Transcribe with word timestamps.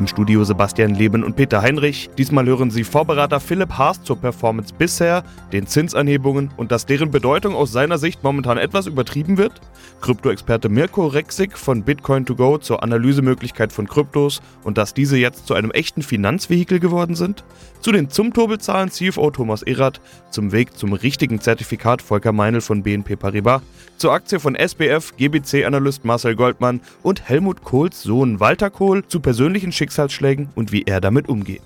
Im 0.00 0.06
Studio 0.06 0.42
Sebastian 0.44 0.94
Leben 0.94 1.22
und 1.22 1.36
Peter 1.36 1.60
Heinrich. 1.60 2.08
Diesmal 2.16 2.46
hören 2.46 2.70
Sie 2.70 2.84
Vorberater 2.84 3.38
Philipp 3.38 3.76
Haas 3.76 4.02
zur 4.02 4.16
Performance 4.16 4.72
bisher, 4.72 5.24
den 5.52 5.66
Zinsanhebungen 5.66 6.50
und 6.56 6.72
dass 6.72 6.86
deren 6.86 7.10
Bedeutung 7.10 7.54
aus 7.54 7.70
seiner 7.70 7.98
Sicht 7.98 8.24
momentan 8.24 8.56
etwas 8.56 8.86
übertrieben 8.86 9.36
wird. 9.36 9.60
Krypto-Experte 10.00 10.70
Mirko 10.70 11.06
Rexig 11.06 11.58
von 11.58 11.84
Bitcoin2Go 11.84 12.62
zur 12.62 12.82
Analysemöglichkeit 12.82 13.74
von 13.74 13.86
Kryptos 13.86 14.40
und 14.64 14.78
dass 14.78 14.94
diese 14.94 15.18
jetzt 15.18 15.46
zu 15.46 15.52
einem 15.52 15.70
echten 15.70 16.00
Finanzvehikel 16.00 16.80
geworden 16.80 17.14
sind. 17.14 17.44
Zu 17.82 17.92
den 17.92 18.08
Zumtobelzahlen 18.08 18.90
CFO 18.90 19.30
Thomas 19.30 19.62
Erath, 19.62 20.00
zum 20.30 20.52
Weg 20.52 20.78
zum 20.78 20.94
richtigen 20.94 21.42
Zertifikat 21.42 22.00
Volker 22.00 22.32
Meinl 22.32 22.62
von 22.62 22.82
BNP 22.82 23.16
Paribas, 23.16 23.60
zur 23.98 24.12
Aktie 24.12 24.40
von 24.40 24.54
SBF 24.54 25.14
GBC-Analyst 25.18 26.06
Marcel 26.06 26.34
Goldmann 26.34 26.80
und 27.02 27.28
Helmut 27.28 27.62
Kohls 27.64 28.02
Sohn 28.02 28.40
Walter 28.40 28.70
Kohl 28.70 29.04
zu 29.06 29.20
persönlichen 29.20 29.72
Schicksalsschlägen 29.90 30.48
und 30.54 30.72
wie 30.72 30.84
er 30.86 31.00
damit 31.00 31.28
umgeht. 31.28 31.62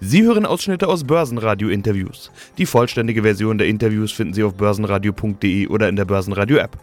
Sie 0.00 0.22
hören 0.22 0.46
Ausschnitte 0.46 0.88
aus 0.88 1.04
Börsenradio-Interviews. 1.04 2.30
Die 2.56 2.64
vollständige 2.64 3.22
Version 3.22 3.58
der 3.58 3.66
Interviews 3.66 4.12
finden 4.12 4.32
Sie 4.32 4.42
auf 4.42 4.54
börsenradio.de 4.54 5.66
oder 5.66 5.88
in 5.88 5.96
der 5.96 6.06
Börsenradio-App. 6.06 6.78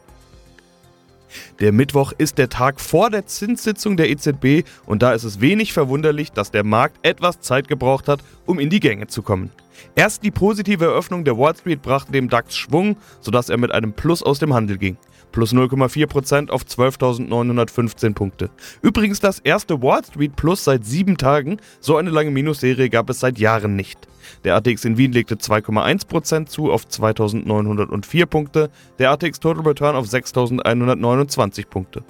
Der 1.61 1.71
Mittwoch 1.71 2.11
ist 2.17 2.37
der 2.37 2.49
Tag 2.49 2.79
vor 2.81 3.09
der 3.09 3.25
Zinssitzung 3.25 3.95
der 3.95 4.09
EZB 4.09 4.67
und 4.85 5.01
da 5.01 5.13
ist 5.13 5.23
es 5.23 5.39
wenig 5.39 5.73
verwunderlich, 5.73 6.31
dass 6.31 6.51
der 6.51 6.65
Markt 6.65 6.98
etwas 7.03 7.39
Zeit 7.39 7.67
gebraucht 7.70 8.07
hat, 8.09 8.21
um 8.45 8.59
in 8.59 8.70
die 8.70 8.81
Gänge 8.81 9.07
zu 9.07 9.21
kommen. 9.23 9.49
Erst 9.95 10.23
die 10.23 10.31
positive 10.31 10.85
Eröffnung 10.85 11.23
der 11.23 11.37
Wall 11.37 11.55
Street 11.55 11.81
brachte 11.81 12.12
dem 12.12 12.29
DAX 12.29 12.55
Schwung, 12.57 12.98
sodass 13.21 13.49
er 13.49 13.57
mit 13.57 13.71
einem 13.71 13.93
Plus 13.93 14.21
aus 14.21 14.39
dem 14.39 14.53
Handel 14.53 14.77
ging 14.77 14.98
plus 15.31 15.53
0,4% 15.53 16.49
auf 16.49 16.63
12.915 16.63 18.13
Punkte. 18.13 18.49
Übrigens 18.82 19.20
das 19.20 19.40
erste 19.40 19.82
Wall 19.82 20.04
Street 20.04 20.35
Plus 20.35 20.63
seit 20.63 20.85
sieben 20.85 21.18
Tagen, 21.18 21.57
so 21.79 21.98
eine 21.98 22.10
lange 22.10 22.32
Minusserie 22.32 22.90
gab 22.90 23.10
es 23.10 23.20
seit 23.20 23.40
Jahren 23.40 23.76
nicht. 23.76 24.07
Der 24.43 24.55
ATX 24.55 24.85
in 24.85 24.98
Wien 24.98 25.12
legte 25.12 25.35
2,1% 25.35 26.46
zu 26.46 26.71
auf 26.71 26.85
2.904 26.85 28.26
Punkte, 28.26 28.70
der 28.99 29.12
ATX 29.12 29.40
Total 29.40 29.63
Return 29.63 29.96
auf 29.96 30.07
6.129 30.07 31.68
Punkte. 31.68 32.04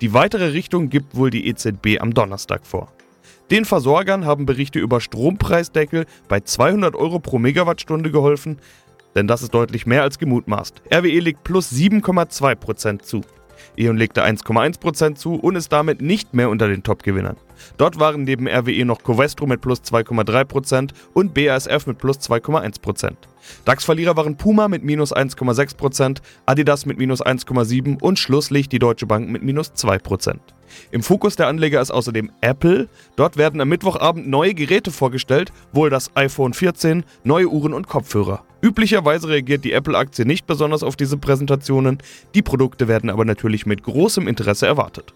Die 0.00 0.12
weitere 0.12 0.52
Richtung 0.52 0.90
gibt 0.90 1.16
wohl 1.16 1.30
die 1.30 1.46
EZB 1.46 2.00
am 2.00 2.12
Donnerstag 2.14 2.66
vor. 2.66 2.92
Den 3.50 3.64
Versorgern 3.64 4.24
haben 4.24 4.46
Berichte 4.46 4.78
über 4.78 5.00
Strompreisdeckel 5.00 6.06
bei 6.28 6.40
200 6.40 6.94
Euro 6.94 7.18
pro 7.18 7.38
Megawattstunde 7.38 8.10
geholfen, 8.10 8.58
denn 9.14 9.26
das 9.26 9.42
ist 9.42 9.54
deutlich 9.54 9.86
mehr 9.86 10.02
als 10.02 10.18
gemutmaßt. 10.18 10.82
RWE 10.92 11.20
legt 11.20 11.44
plus 11.44 11.72
7,2% 11.72 13.00
zu. 13.00 13.22
E.ON 13.76 13.96
legte 13.96 14.24
1,1% 14.24 15.14
zu 15.14 15.34
und 15.34 15.56
ist 15.56 15.72
damit 15.72 16.00
nicht 16.00 16.34
mehr 16.34 16.50
unter 16.50 16.68
den 16.68 16.82
Top-Gewinnern. 16.82 17.36
Dort 17.78 17.98
waren 17.98 18.24
neben 18.24 18.48
RWE 18.48 18.84
noch 18.84 19.02
Covestro 19.02 19.46
mit 19.46 19.60
plus 19.60 19.80
2,3% 19.82 20.90
und 21.14 21.34
BASF 21.34 21.86
mit 21.86 21.98
plus 21.98 22.18
2,1%. 22.18 23.14
DAX-Verlierer 23.64 24.16
waren 24.16 24.36
Puma 24.36 24.68
mit 24.68 24.84
minus 24.84 25.14
1,6%, 25.14 26.18
Adidas 26.46 26.86
mit 26.86 26.98
minus 26.98 27.24
1,7% 27.24 28.00
und 28.00 28.18
Schlusslicht 28.18 28.72
die 28.72 28.78
Deutsche 28.78 29.06
Bank 29.06 29.28
mit 29.28 29.42
minus 29.42 29.72
2%. 29.72 30.38
Im 30.90 31.02
Fokus 31.02 31.36
der 31.36 31.48
Anleger 31.48 31.80
ist 31.80 31.90
außerdem 31.90 32.30
Apple. 32.40 32.88
Dort 33.16 33.36
werden 33.36 33.60
am 33.60 33.68
Mittwochabend 33.68 34.28
neue 34.28 34.54
Geräte 34.54 34.90
vorgestellt, 34.90 35.52
wohl 35.72 35.90
das 35.90 36.14
iPhone 36.16 36.54
14, 36.54 37.04
neue 37.24 37.48
Uhren 37.48 37.74
und 37.74 37.88
Kopfhörer. 37.88 38.44
Üblicherweise 38.62 39.28
reagiert 39.28 39.64
die 39.64 39.72
Apple-Aktie 39.72 40.24
nicht 40.24 40.46
besonders 40.46 40.82
auf 40.82 40.96
diese 40.96 41.18
Präsentationen, 41.18 41.98
die 42.34 42.42
Produkte 42.42 42.88
werden 42.88 43.10
aber 43.10 43.24
natürlich 43.24 43.66
mit 43.66 43.82
großem 43.82 44.28
Interesse 44.28 44.66
erwartet. 44.66 45.12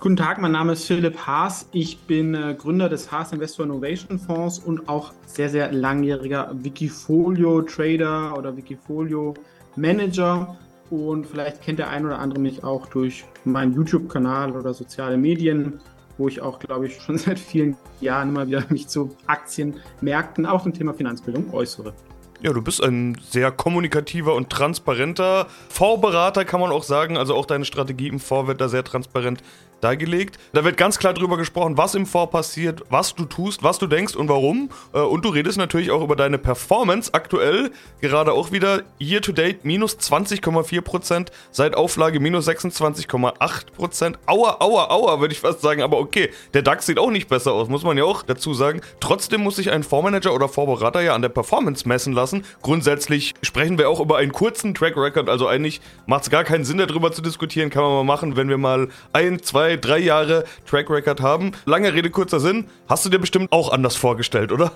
Guten 0.00 0.14
Tag, 0.14 0.40
mein 0.40 0.52
Name 0.52 0.74
ist 0.74 0.84
Philipp 0.84 1.26
Haas. 1.26 1.68
Ich 1.72 1.98
bin 1.98 2.32
äh, 2.32 2.54
Gründer 2.56 2.88
des 2.88 3.10
Haas 3.10 3.32
Investor 3.32 3.64
Innovation 3.64 4.16
Fonds 4.16 4.60
und 4.60 4.88
auch 4.88 5.12
sehr, 5.26 5.48
sehr 5.48 5.72
langjähriger 5.72 6.52
Wikifolio 6.52 7.62
Trader 7.62 8.38
oder 8.38 8.56
Wikifolio 8.56 9.34
Manager. 9.74 10.56
Und 10.90 11.26
vielleicht 11.26 11.62
kennt 11.62 11.80
der 11.80 11.90
ein 11.90 12.06
oder 12.06 12.20
andere 12.20 12.38
mich 12.38 12.62
auch 12.62 12.86
durch 12.86 13.24
meinen 13.44 13.74
YouTube-Kanal 13.74 14.52
oder 14.52 14.72
soziale 14.72 15.16
Medien, 15.16 15.80
wo 16.16 16.28
ich 16.28 16.40
auch, 16.40 16.60
glaube 16.60 16.86
ich, 16.86 17.02
schon 17.02 17.18
seit 17.18 17.40
vielen 17.40 17.76
Jahren 18.00 18.28
immer 18.28 18.46
wieder 18.46 18.62
mich 18.68 18.86
zu 18.86 19.16
Aktienmärkten, 19.26 20.46
auch 20.46 20.62
zum 20.62 20.74
Thema 20.74 20.94
Finanzbildung 20.94 21.52
äußere. 21.52 21.92
Ja, 22.40 22.52
du 22.52 22.62
bist 22.62 22.80
ein 22.80 23.20
sehr 23.20 23.50
kommunikativer 23.50 24.36
und 24.36 24.48
transparenter 24.48 25.48
Vorberater, 25.68 26.44
kann 26.44 26.60
man 26.60 26.70
auch 26.70 26.84
sagen. 26.84 27.16
Also 27.16 27.34
auch 27.34 27.46
deine 27.46 27.64
Strategie 27.64 28.06
im 28.06 28.20
da 28.20 28.68
sehr 28.68 28.84
transparent 28.84 29.42
dargelegt. 29.80 30.38
Da 30.52 30.64
wird 30.64 30.76
ganz 30.76 30.98
klar 30.98 31.14
drüber 31.14 31.36
gesprochen, 31.36 31.76
was 31.76 31.94
im 31.94 32.06
Fonds 32.06 32.32
passiert, 32.32 32.82
was 32.90 33.14
du 33.14 33.24
tust, 33.24 33.62
was 33.62 33.78
du 33.78 33.86
denkst 33.86 34.14
und 34.16 34.28
warum. 34.28 34.70
Äh, 34.92 35.00
und 35.00 35.24
du 35.24 35.28
redest 35.28 35.58
natürlich 35.58 35.90
auch 35.90 36.02
über 36.02 36.16
deine 36.16 36.38
Performance 36.38 37.12
aktuell. 37.14 37.70
Gerade 38.00 38.32
auch 38.32 38.52
wieder 38.52 38.82
year 39.00 39.20
to 39.20 39.32
date 39.32 39.64
minus 39.64 39.98
20,4%, 39.98 41.28
seit 41.50 41.74
Auflage 41.74 42.20
minus 42.20 42.48
26,8%. 42.48 44.14
Aua, 44.26 44.56
aua, 44.60 44.90
aua, 44.90 45.20
würde 45.20 45.32
ich 45.32 45.40
fast 45.40 45.60
sagen. 45.60 45.82
Aber 45.82 45.98
okay, 45.98 46.30
der 46.54 46.62
DAX 46.62 46.86
sieht 46.86 46.98
auch 46.98 47.10
nicht 47.10 47.28
besser 47.28 47.52
aus, 47.52 47.68
muss 47.68 47.84
man 47.84 47.96
ja 47.98 48.04
auch 48.04 48.22
dazu 48.22 48.54
sagen. 48.54 48.80
Trotzdem 49.00 49.42
muss 49.42 49.56
sich 49.56 49.70
ein 49.70 49.82
Fondsmanager 49.82 50.34
oder 50.34 50.48
Vorberater 50.48 51.00
ja 51.00 51.14
an 51.14 51.22
der 51.22 51.28
Performance 51.28 51.86
messen 51.86 52.12
lassen. 52.12 52.44
Grundsätzlich 52.62 53.34
sprechen 53.42 53.78
wir 53.78 53.88
auch 53.88 54.00
über 54.00 54.16
einen 54.18 54.32
kurzen 54.32 54.74
Track 54.74 54.96
Record. 54.96 55.28
Also 55.28 55.46
eigentlich 55.46 55.80
macht 56.06 56.24
es 56.24 56.30
gar 56.30 56.44
keinen 56.44 56.64
Sinn, 56.64 56.78
darüber 56.78 57.12
zu 57.12 57.22
diskutieren. 57.22 57.70
Kann 57.70 57.82
man 57.82 57.92
mal 57.92 58.04
machen, 58.04 58.36
wenn 58.36 58.48
wir 58.48 58.58
mal 58.58 58.88
ein, 59.12 59.42
zwei, 59.42 59.67
zwei, 59.68 59.76
drei 59.76 59.98
Jahre 59.98 60.44
Track 60.66 60.88
Record 60.88 61.20
haben. 61.20 61.52
Lange 61.66 61.92
Rede, 61.92 62.08
kurzer 62.08 62.40
Sinn. 62.40 62.66
Hast 62.88 63.04
du 63.04 63.10
dir 63.10 63.18
bestimmt 63.18 63.52
auch 63.52 63.70
anders 63.70 63.96
vorgestellt, 63.96 64.50
oder? 64.50 64.72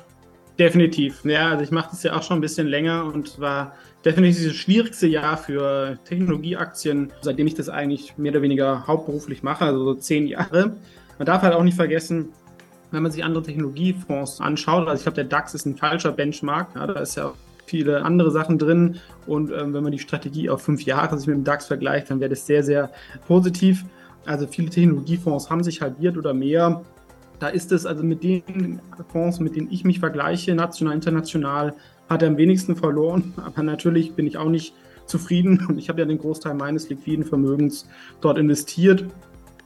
Definitiv. 0.58 1.24
Ja, 1.24 1.48
also 1.48 1.64
ich 1.64 1.70
mache 1.70 1.90
das 1.92 2.02
ja 2.02 2.14
auch 2.14 2.22
schon 2.22 2.38
ein 2.38 2.40
bisschen 2.42 2.66
länger 2.66 3.06
und 3.06 3.40
war 3.40 3.74
definitiv 4.04 4.48
das 4.48 4.54
schwierigste 4.54 5.06
Jahr 5.06 5.38
für 5.38 5.98
Technologieaktien, 6.04 7.10
seitdem 7.22 7.46
ich 7.46 7.54
das 7.54 7.70
eigentlich 7.70 8.18
mehr 8.18 8.32
oder 8.32 8.42
weniger 8.42 8.86
hauptberuflich 8.86 9.42
mache, 9.42 9.64
also 9.64 9.82
so 9.82 9.94
zehn 9.94 10.26
Jahre. 10.26 10.76
Man 11.16 11.24
darf 11.24 11.40
halt 11.40 11.54
auch 11.54 11.62
nicht 11.62 11.76
vergessen, 11.76 12.28
wenn 12.90 13.02
man 13.02 13.10
sich 13.10 13.24
andere 13.24 13.42
Technologiefonds 13.42 14.42
anschaut, 14.42 14.88
also 14.88 15.00
ich 15.00 15.04
glaube, 15.04 15.14
der 15.14 15.24
DAX 15.24 15.54
ist 15.54 15.64
ein 15.64 15.78
falscher 15.78 16.12
Benchmark, 16.12 16.74
ja, 16.74 16.86
da 16.86 17.00
ist 17.00 17.14
ja 17.14 17.32
viele 17.64 18.04
andere 18.04 18.30
Sachen 18.30 18.58
drin 18.58 18.98
und 19.26 19.50
ähm, 19.52 19.72
wenn 19.72 19.82
man 19.82 19.92
die 19.92 19.98
Strategie 19.98 20.50
auf 20.50 20.60
fünf 20.60 20.82
Jahre 20.82 21.16
sich 21.16 21.26
mit 21.28 21.36
dem 21.36 21.44
DAX 21.44 21.66
vergleicht, 21.66 22.10
dann 22.10 22.20
wäre 22.20 22.28
das 22.28 22.44
sehr, 22.44 22.62
sehr 22.62 22.90
positiv. 23.26 23.86
Also 24.24 24.46
viele 24.46 24.70
Technologiefonds 24.70 25.50
haben 25.50 25.64
sich 25.64 25.80
halbiert 25.80 26.16
oder 26.16 26.34
mehr. 26.34 26.82
Da 27.38 27.48
ist 27.48 27.72
es 27.72 27.86
also 27.86 28.04
mit 28.04 28.22
den 28.22 28.80
Fonds, 29.08 29.40
mit 29.40 29.56
denen 29.56 29.68
ich 29.70 29.84
mich 29.84 29.98
vergleiche, 29.98 30.54
national, 30.54 30.94
international, 30.94 31.74
hat 32.08 32.22
er 32.22 32.28
am 32.28 32.36
wenigsten 32.36 32.76
verloren. 32.76 33.34
Aber 33.44 33.62
natürlich 33.62 34.14
bin 34.14 34.26
ich 34.26 34.36
auch 34.36 34.48
nicht 34.48 34.74
zufrieden 35.06 35.66
und 35.68 35.78
ich 35.78 35.88
habe 35.88 36.00
ja 36.00 36.06
den 36.06 36.18
Großteil 36.18 36.54
meines 36.54 36.88
liquiden 36.88 37.24
Vermögens 37.24 37.88
dort 38.20 38.38
investiert. 38.38 39.06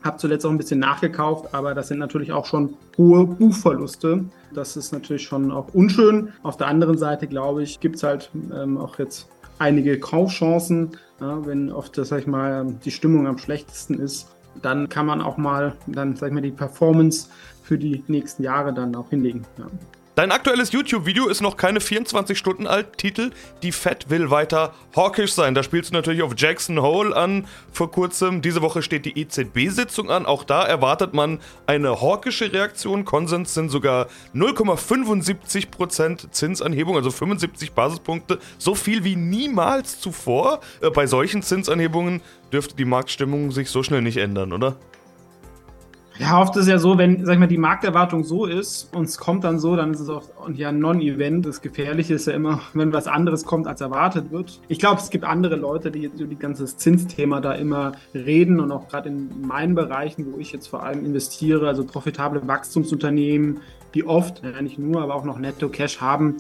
Habe 0.03 0.17
zuletzt 0.19 0.47
auch 0.47 0.51
ein 0.51 0.59
bisschen 0.59 0.79
nachgekauft, 0.79 1.53
aber 1.53 1.75
das 1.75 1.89
sind 1.89 1.99
natürlich 1.99 2.31
auch 2.31 2.47
schon 2.47 2.75
hohe 2.97 3.27
Buchverluste. 3.27 4.25
Das 4.55 4.77
ist 4.77 4.93
natürlich 4.93 5.25
schon 5.25 5.51
auch 5.51 5.75
unschön. 5.75 6.29
Auf 6.45 6.57
der 6.57 6.69
anderen 6.69 6.97
Seite, 6.97 7.27
glaube 7.27 7.65
ich, 7.65 7.81
gibt 7.81 7.97
es 7.97 8.05
halt 8.05 8.31
ähm, 8.55 8.79
auch 8.79 8.99
jetzt 9.01 9.29
einige 9.59 9.99
Kaufchancen, 9.99 10.93
ja, 11.21 11.45
wenn 11.45 11.73
oft, 11.73 11.97
sag 11.97 12.21
ich 12.21 12.27
mal, 12.27 12.67
die 12.85 12.91
Stimmung 12.93 13.27
am 13.27 13.39
schlechtesten 13.39 13.99
ist 13.99 14.36
dann 14.63 14.89
kann 14.89 15.07
man 15.07 15.21
auch 15.21 15.37
mal 15.37 15.75
dann, 15.87 16.17
sag 16.17 16.29
ich 16.29 16.35
mal, 16.35 16.41
die 16.41 16.51
Performance 16.51 17.29
für 17.63 17.79
die 17.79 18.05
nächsten 18.07 18.43
Jahre 18.43 18.73
dann 18.73 18.95
auch 18.95 19.11
hinlegen. 19.11 19.45
Ja. 19.59 19.67
Dein 20.17 20.33
aktuelles 20.33 20.73
YouTube-Video 20.73 21.29
ist 21.29 21.43
noch 21.43 21.59
keine 21.59 21.79
24 21.79 22.39
Stunden 22.39 22.67
alt. 22.67 22.97
Titel: 22.97 23.33
Die 23.63 23.71
Fed 23.71 24.09
will 24.09 24.31
weiter 24.31 24.73
hawkish 24.97 25.35
sein. 25.35 25.55
Da 25.55 25.63
spielst 25.63 25.91
du 25.91 25.95
natürlich 25.95 26.23
auf 26.23 26.33
Jackson 26.35 26.81
Hole 26.81 27.15
an 27.15 27.47
vor 27.71 27.91
kurzem. 27.91 28.41
Diese 28.41 28.63
Woche 28.63 28.81
steht 28.81 29.05
die 29.05 29.21
EZB-Sitzung 29.21 30.11
an. 30.11 30.25
Auch 30.25 30.45
da 30.45 30.65
erwartet 30.65 31.13
man 31.13 31.39
eine 31.67 32.01
hawkische 32.01 32.51
Reaktion. 32.51 33.05
Konsens 33.05 33.53
sind 33.53 33.69
sogar 33.69 34.07
0,75% 34.35 36.31
Zinsanhebung, 36.31 36.97
also 36.97 37.11
75 37.11 37.73
Basispunkte. 37.73 38.39
So 38.57 38.75
viel 38.75 39.05
wie 39.05 39.17
niemals 39.17 40.01
zuvor. 40.01 40.61
Äh, 40.81 40.89
bei 40.89 41.07
solchen 41.07 41.43
Zinsanhebungen 41.43 42.23
dürfte 42.55 42.75
die 42.75 42.87
Marktstimmung 42.87 43.53
sich 43.53 43.69
so 43.69 43.83
schnell 43.83 44.01
nicht 44.01 44.17
ändern, 44.17 44.55
oder? 44.55 44.77
Ja, 46.19 46.41
oft 46.41 46.57
ist 46.57 46.67
ja 46.67 46.79
so, 46.79 46.97
wenn, 46.97 47.25
sag 47.27 47.35
ich 47.35 47.39
mal, 47.39 47.47
die 47.47 47.59
Markterwartung 47.59 48.25
so 48.25 48.47
ist 48.47 48.95
und 48.95 49.05
es 49.05 49.19
kommt 49.19 49.45
dann 49.45 49.59
so, 49.59 49.77
dann 49.77 49.93
ist 49.93 50.01
es 50.01 50.09
auch 50.09 50.25
ja 50.55 50.71
ein 50.71 50.79
Non-Event. 50.79 51.45
Das 51.45 51.61
Gefährliche 51.61 52.15
ist 52.15 52.27
ja 52.27 52.33
immer, 52.33 52.61
wenn 52.73 52.93
was 52.93 53.07
anderes 53.07 53.45
kommt, 53.45 53.67
als 53.67 53.83
erwartet 53.83 54.31
wird. 54.31 54.61
Ich 54.69 54.79
glaube, 54.79 55.01
es 55.01 55.11
gibt 55.11 55.25
andere 55.25 55.57
Leute, 55.57 55.91
die 55.91 56.11
so 56.15 56.25
die 56.25 56.39
ganze 56.39 56.65
Zinsthema 56.65 57.41
da 57.41 57.53
immer 57.53 57.93
reden 58.15 58.61
und 58.61 58.73
auch 58.73 58.89
gerade 58.89 59.11
in 59.11 59.43
meinen 59.47 59.75
Bereichen, 59.75 60.33
wo 60.33 60.39
ich 60.39 60.53
jetzt 60.53 60.69
vor 60.69 60.83
allem 60.83 61.05
investiere, 61.05 61.69
also 61.69 61.85
profitable 61.85 62.47
Wachstumsunternehmen, 62.47 63.61
die 63.95 64.07
oft, 64.07 64.43
ja 64.43 64.63
nicht 64.63 64.79
nur, 64.79 65.03
aber 65.03 65.15
auch 65.15 65.25
noch 65.25 65.39
Netto-Cash 65.39 66.01
haben, 66.01 66.37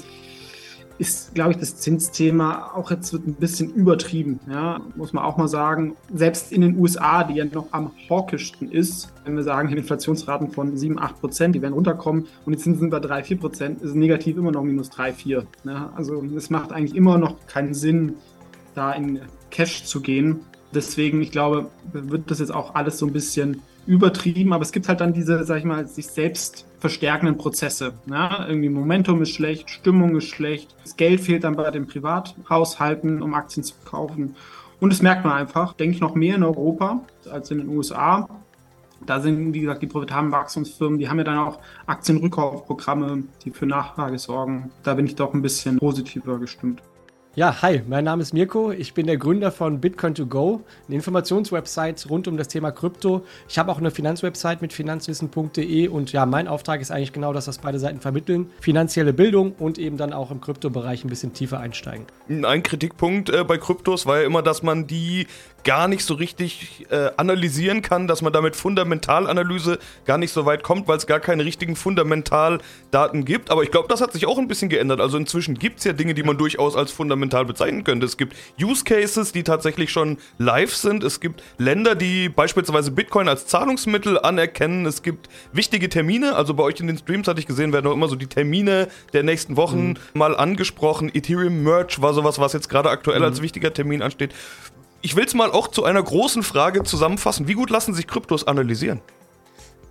ist, 0.99 1.35
glaube 1.35 1.53
ich, 1.53 1.59
das 1.59 1.77
Zinsthema 1.77 2.73
auch 2.75 2.91
jetzt 2.91 3.13
wird 3.13 3.27
ein 3.27 3.35
bisschen 3.35 3.73
übertrieben. 3.75 4.41
Ja, 4.49 4.81
muss 4.95 5.13
man 5.13 5.25
auch 5.25 5.37
mal 5.37 5.49
sagen. 5.49 5.97
Selbst 6.13 6.53
in 6.53 6.63
den 6.63 6.79
USA, 6.79 7.25
die 7.25 7.35
ja 7.35 7.45
noch 7.45 7.69
am 7.73 7.91
hawkischsten 8.09 8.71
ist, 8.71 9.13
wenn 9.25 9.37
wir 9.37 9.43
sagen, 9.43 9.69
Inflationsraten 9.69 10.51
von 10.51 10.77
7, 10.77 10.99
8 10.99 11.21
Prozent, 11.21 11.55
die 11.55 11.63
werden 11.63 11.75
runterkommen 11.75 12.27
und 12.45 12.55
die 12.55 12.59
Zinsen 12.59 12.91
bei 12.91 13.01
3, 13.01 13.25
4 13.25 13.39
Prozent, 13.39 13.83
ist 13.83 13.95
negativ 13.95 14.37
immer 14.37 14.53
noch 14.53 14.63
minus 14.63 14.91
3, 14.91 15.13
4. 15.13 15.47
Ja, 15.65 15.93
also 15.95 16.23
es 16.37 16.51
macht 16.51 16.73
eigentlich 16.73 16.97
immer 16.97 17.19
noch 17.19 17.47
keinen 17.47 17.75
Sinn, 17.75 18.15
da 18.75 18.93
in 18.93 19.21
Cash 19.51 19.85
zu 19.85 20.01
gehen. 20.01 20.41
Deswegen, 20.75 21.23
ich 21.23 21.31
glaube, 21.31 21.71
wird 21.93 22.31
das 22.31 22.39
jetzt 22.39 22.55
auch 22.55 22.75
alles 22.75 22.99
so 22.99 23.07
ein 23.07 23.13
bisschen 23.13 23.63
übertrieben, 23.87 24.53
aber 24.53 24.63
es 24.63 24.73
gibt 24.73 24.89
halt 24.89 25.01
dann 25.01 25.13
diese, 25.13 25.45
sag 25.45 25.59
ich 25.59 25.65
mal, 25.65 25.87
sich 25.87 26.07
selbst 26.09 26.67
verstärkenden 26.79 27.39
Prozesse. 27.39 27.95
Ja? 28.07 28.47
Irgendwie 28.49 28.69
Momentum 28.69 29.23
ist 29.23 29.31
schlecht, 29.31 29.71
Stimmung 29.71 30.17
ist 30.17 30.29
schlecht, 30.29 30.75
das 30.83 30.97
Geld 30.97 31.21
fehlt 31.21 31.45
dann 31.45 31.57
bei 31.57 31.71
den 31.71 31.87
Privathaushalten, 31.87 33.23
um 33.23 33.35
Aktien 33.35 33.65
zu 33.65 33.75
kaufen. 33.85 34.37
Und 34.81 34.93
das 34.93 35.03
merkt 35.03 35.25
man 35.25 35.35
einfach, 35.35 35.73
denke 35.73 35.95
ich, 35.95 36.01
noch 36.01 36.15
mehr 36.15 36.37
in 36.37 36.43
Europa 36.43 37.01
als 37.31 37.51
in 37.51 37.59
den 37.59 37.69
USA. 37.69 38.29
Da 39.05 39.21
sind, 39.21 39.53
wie 39.53 39.61
gesagt, 39.61 39.83
die 39.83 39.87
profitablen 39.87 40.33
Wachstumsfirmen, 40.33 40.99
die 40.99 41.09
haben 41.09 41.19
ja 41.19 41.25
dann 41.25 41.39
auch 41.39 41.61
Aktienrückkaufprogramme, 41.87 43.25
die 43.45 43.51
für 43.51 43.67
Nachfrage 43.67 44.19
sorgen. 44.19 44.71
Da 44.83 44.95
bin 44.95 45.07
ich 45.07 45.15
doch 45.15 45.33
ein 45.33 45.43
bisschen 45.43 45.79
positiver 45.79 46.39
gestimmt. 46.39 46.83
Ja, 47.37 47.61
hi, 47.61 47.83
mein 47.87 48.03
Name 48.03 48.23
ist 48.23 48.33
Mirko. 48.33 48.73
Ich 48.73 48.95
bin 48.95 49.07
der 49.07 49.19
Gründer 49.19 49.53
von 49.53 49.83
Bitcoin2Go, 49.83 50.61
eine 50.87 50.97
Informationswebsite 50.97 52.09
rund 52.09 52.29
um 52.29 52.39
das 52.39 52.49
Thema 52.49 52.71
Krypto. 52.71 53.27
Ich 53.47 53.59
habe 53.59 53.71
auch 53.71 53.77
eine 53.77 53.91
Finanzwebsite 53.91 54.63
mit 54.63 54.73
finanzwissen.de 54.73 55.89
und 55.89 56.13
ja, 56.13 56.25
mein 56.25 56.49
Auftrag 56.49 56.81
ist 56.81 56.91
eigentlich 56.91 57.13
genau 57.13 57.35
das, 57.35 57.47
was 57.47 57.59
beide 57.59 57.79
Seiten 57.79 58.01
vermitteln. 58.01 58.51
Finanzielle 58.63 59.13
Bildung 59.13 59.53
und 59.59 59.77
eben 59.77 59.99
dann 59.99 60.15
auch 60.15 60.31
im 60.31 60.41
Kryptobereich 60.41 61.05
ein 61.05 61.11
bisschen 61.11 61.35
tiefer 61.35 61.61
einsteigen. 61.61 62.07
Ein 62.31 62.63
Kritikpunkt 62.63 63.29
äh, 63.29 63.45
bei 63.45 63.59
Kryptos 63.59 64.07
war 64.07 64.21
ja 64.21 64.25
immer, 64.25 64.41
dass 64.41 64.63
man 64.63 64.87
die 64.87 65.27
gar 65.67 65.89
nicht 65.89 66.05
so 66.05 66.15
richtig 66.15 66.87
äh, 66.91 67.11
analysieren 67.17 67.83
kann, 67.83 68.07
dass 68.07 68.23
man 68.23 68.33
damit 68.33 68.55
Fundamentalanalyse 68.55 69.81
gar 70.05 70.17
nicht 70.17 70.31
so 70.31 70.47
weit 70.47 70.63
kommt, 70.63 70.87
weil 70.87 70.97
es 70.97 71.09
gar 71.09 71.19
keine 71.19 71.45
richtigen 71.45 71.75
Fundamentaldaten 71.75 73.25
gibt. 73.25 73.51
Aber 73.51 73.65
ich 73.65 73.73
glaube, 73.73 73.89
das 73.89 74.01
hat 74.01 74.13
sich 74.13 74.27
auch 74.27 74.39
ein 74.39 74.47
bisschen 74.47 74.69
geändert. 74.69 75.01
Also 75.01 75.19
inzwischen 75.19 75.59
gibt 75.59 75.81
es 75.81 75.85
ja 75.85 75.93
Dinge, 75.93 76.15
die 76.15 76.23
man 76.23 76.39
durchaus 76.39 76.77
als 76.77 76.93
fundamental 76.93 77.45
bezeichnen 77.45 77.83
könnte. 77.83 78.07
Es 78.07 78.17
gibt 78.17 78.37
Use 78.63 78.85
Cases, 78.85 79.33
die 79.33 79.43
tatsächlich 79.43 79.91
schon 79.91 80.19
live 80.39 80.73
sind. 80.73 81.03
Es 81.03 81.19
gibt 81.19 81.43
Länder, 81.59 81.97
die 81.97 82.29
beispielsweise 82.29 82.93
Bitcoin 82.93 83.29
als 83.29 83.49
Zahlungsmittel 83.49 84.21
anerkennen. 84.21 84.87
Es 84.87 85.03
gibt 85.03 85.29
wichtige 85.53 85.89
Termine. 85.89 86.37
Also 86.37 86.55
bei 86.55 86.63
euch 86.63 86.79
in 86.79 86.87
den 86.87 86.97
Streams 86.97 87.27
hatte 87.27 87.41
ich 87.41 87.47
gesehen, 87.47 87.73
werden 87.73 87.89
auch 87.89 87.93
immer 87.93 88.09
so 88.09 88.15
die 88.15 88.29
Termine 88.29 88.87
der 89.13 89.25
nächsten 89.25 89.57
Wochen 89.57 89.89
mhm. 89.89 89.97
mal 90.15 90.37
angesprochen. 90.37 91.11
Ethereum 91.13 91.65
Merge 91.65 91.97
war 91.99 92.15
sowas, 92.15 92.39
was 92.39 92.53
jetzt 92.53 92.69
gerade 92.69 92.89
aktuell 92.89 93.19
mhm. 93.19 93.25
als 93.25 93.43
wichtiger 93.43 93.75
Termin 93.75 94.01
ansteht. 94.01 94.33
Ich 95.07 95.15
will 95.15 95.25
es 95.25 95.35
mal 95.35 95.53
auch 95.53 95.69
zu 95.69 95.85
einer 95.85 96.03
großen 96.03 96.43
Frage 96.43 96.83
zusammenfassen. 96.83 97.47
Wie 97.47 97.53
gut 97.53 97.71
lassen 97.71 97.95
sich 97.95 98.09
Kryptos 98.09 98.49
analysieren? 98.49 99.01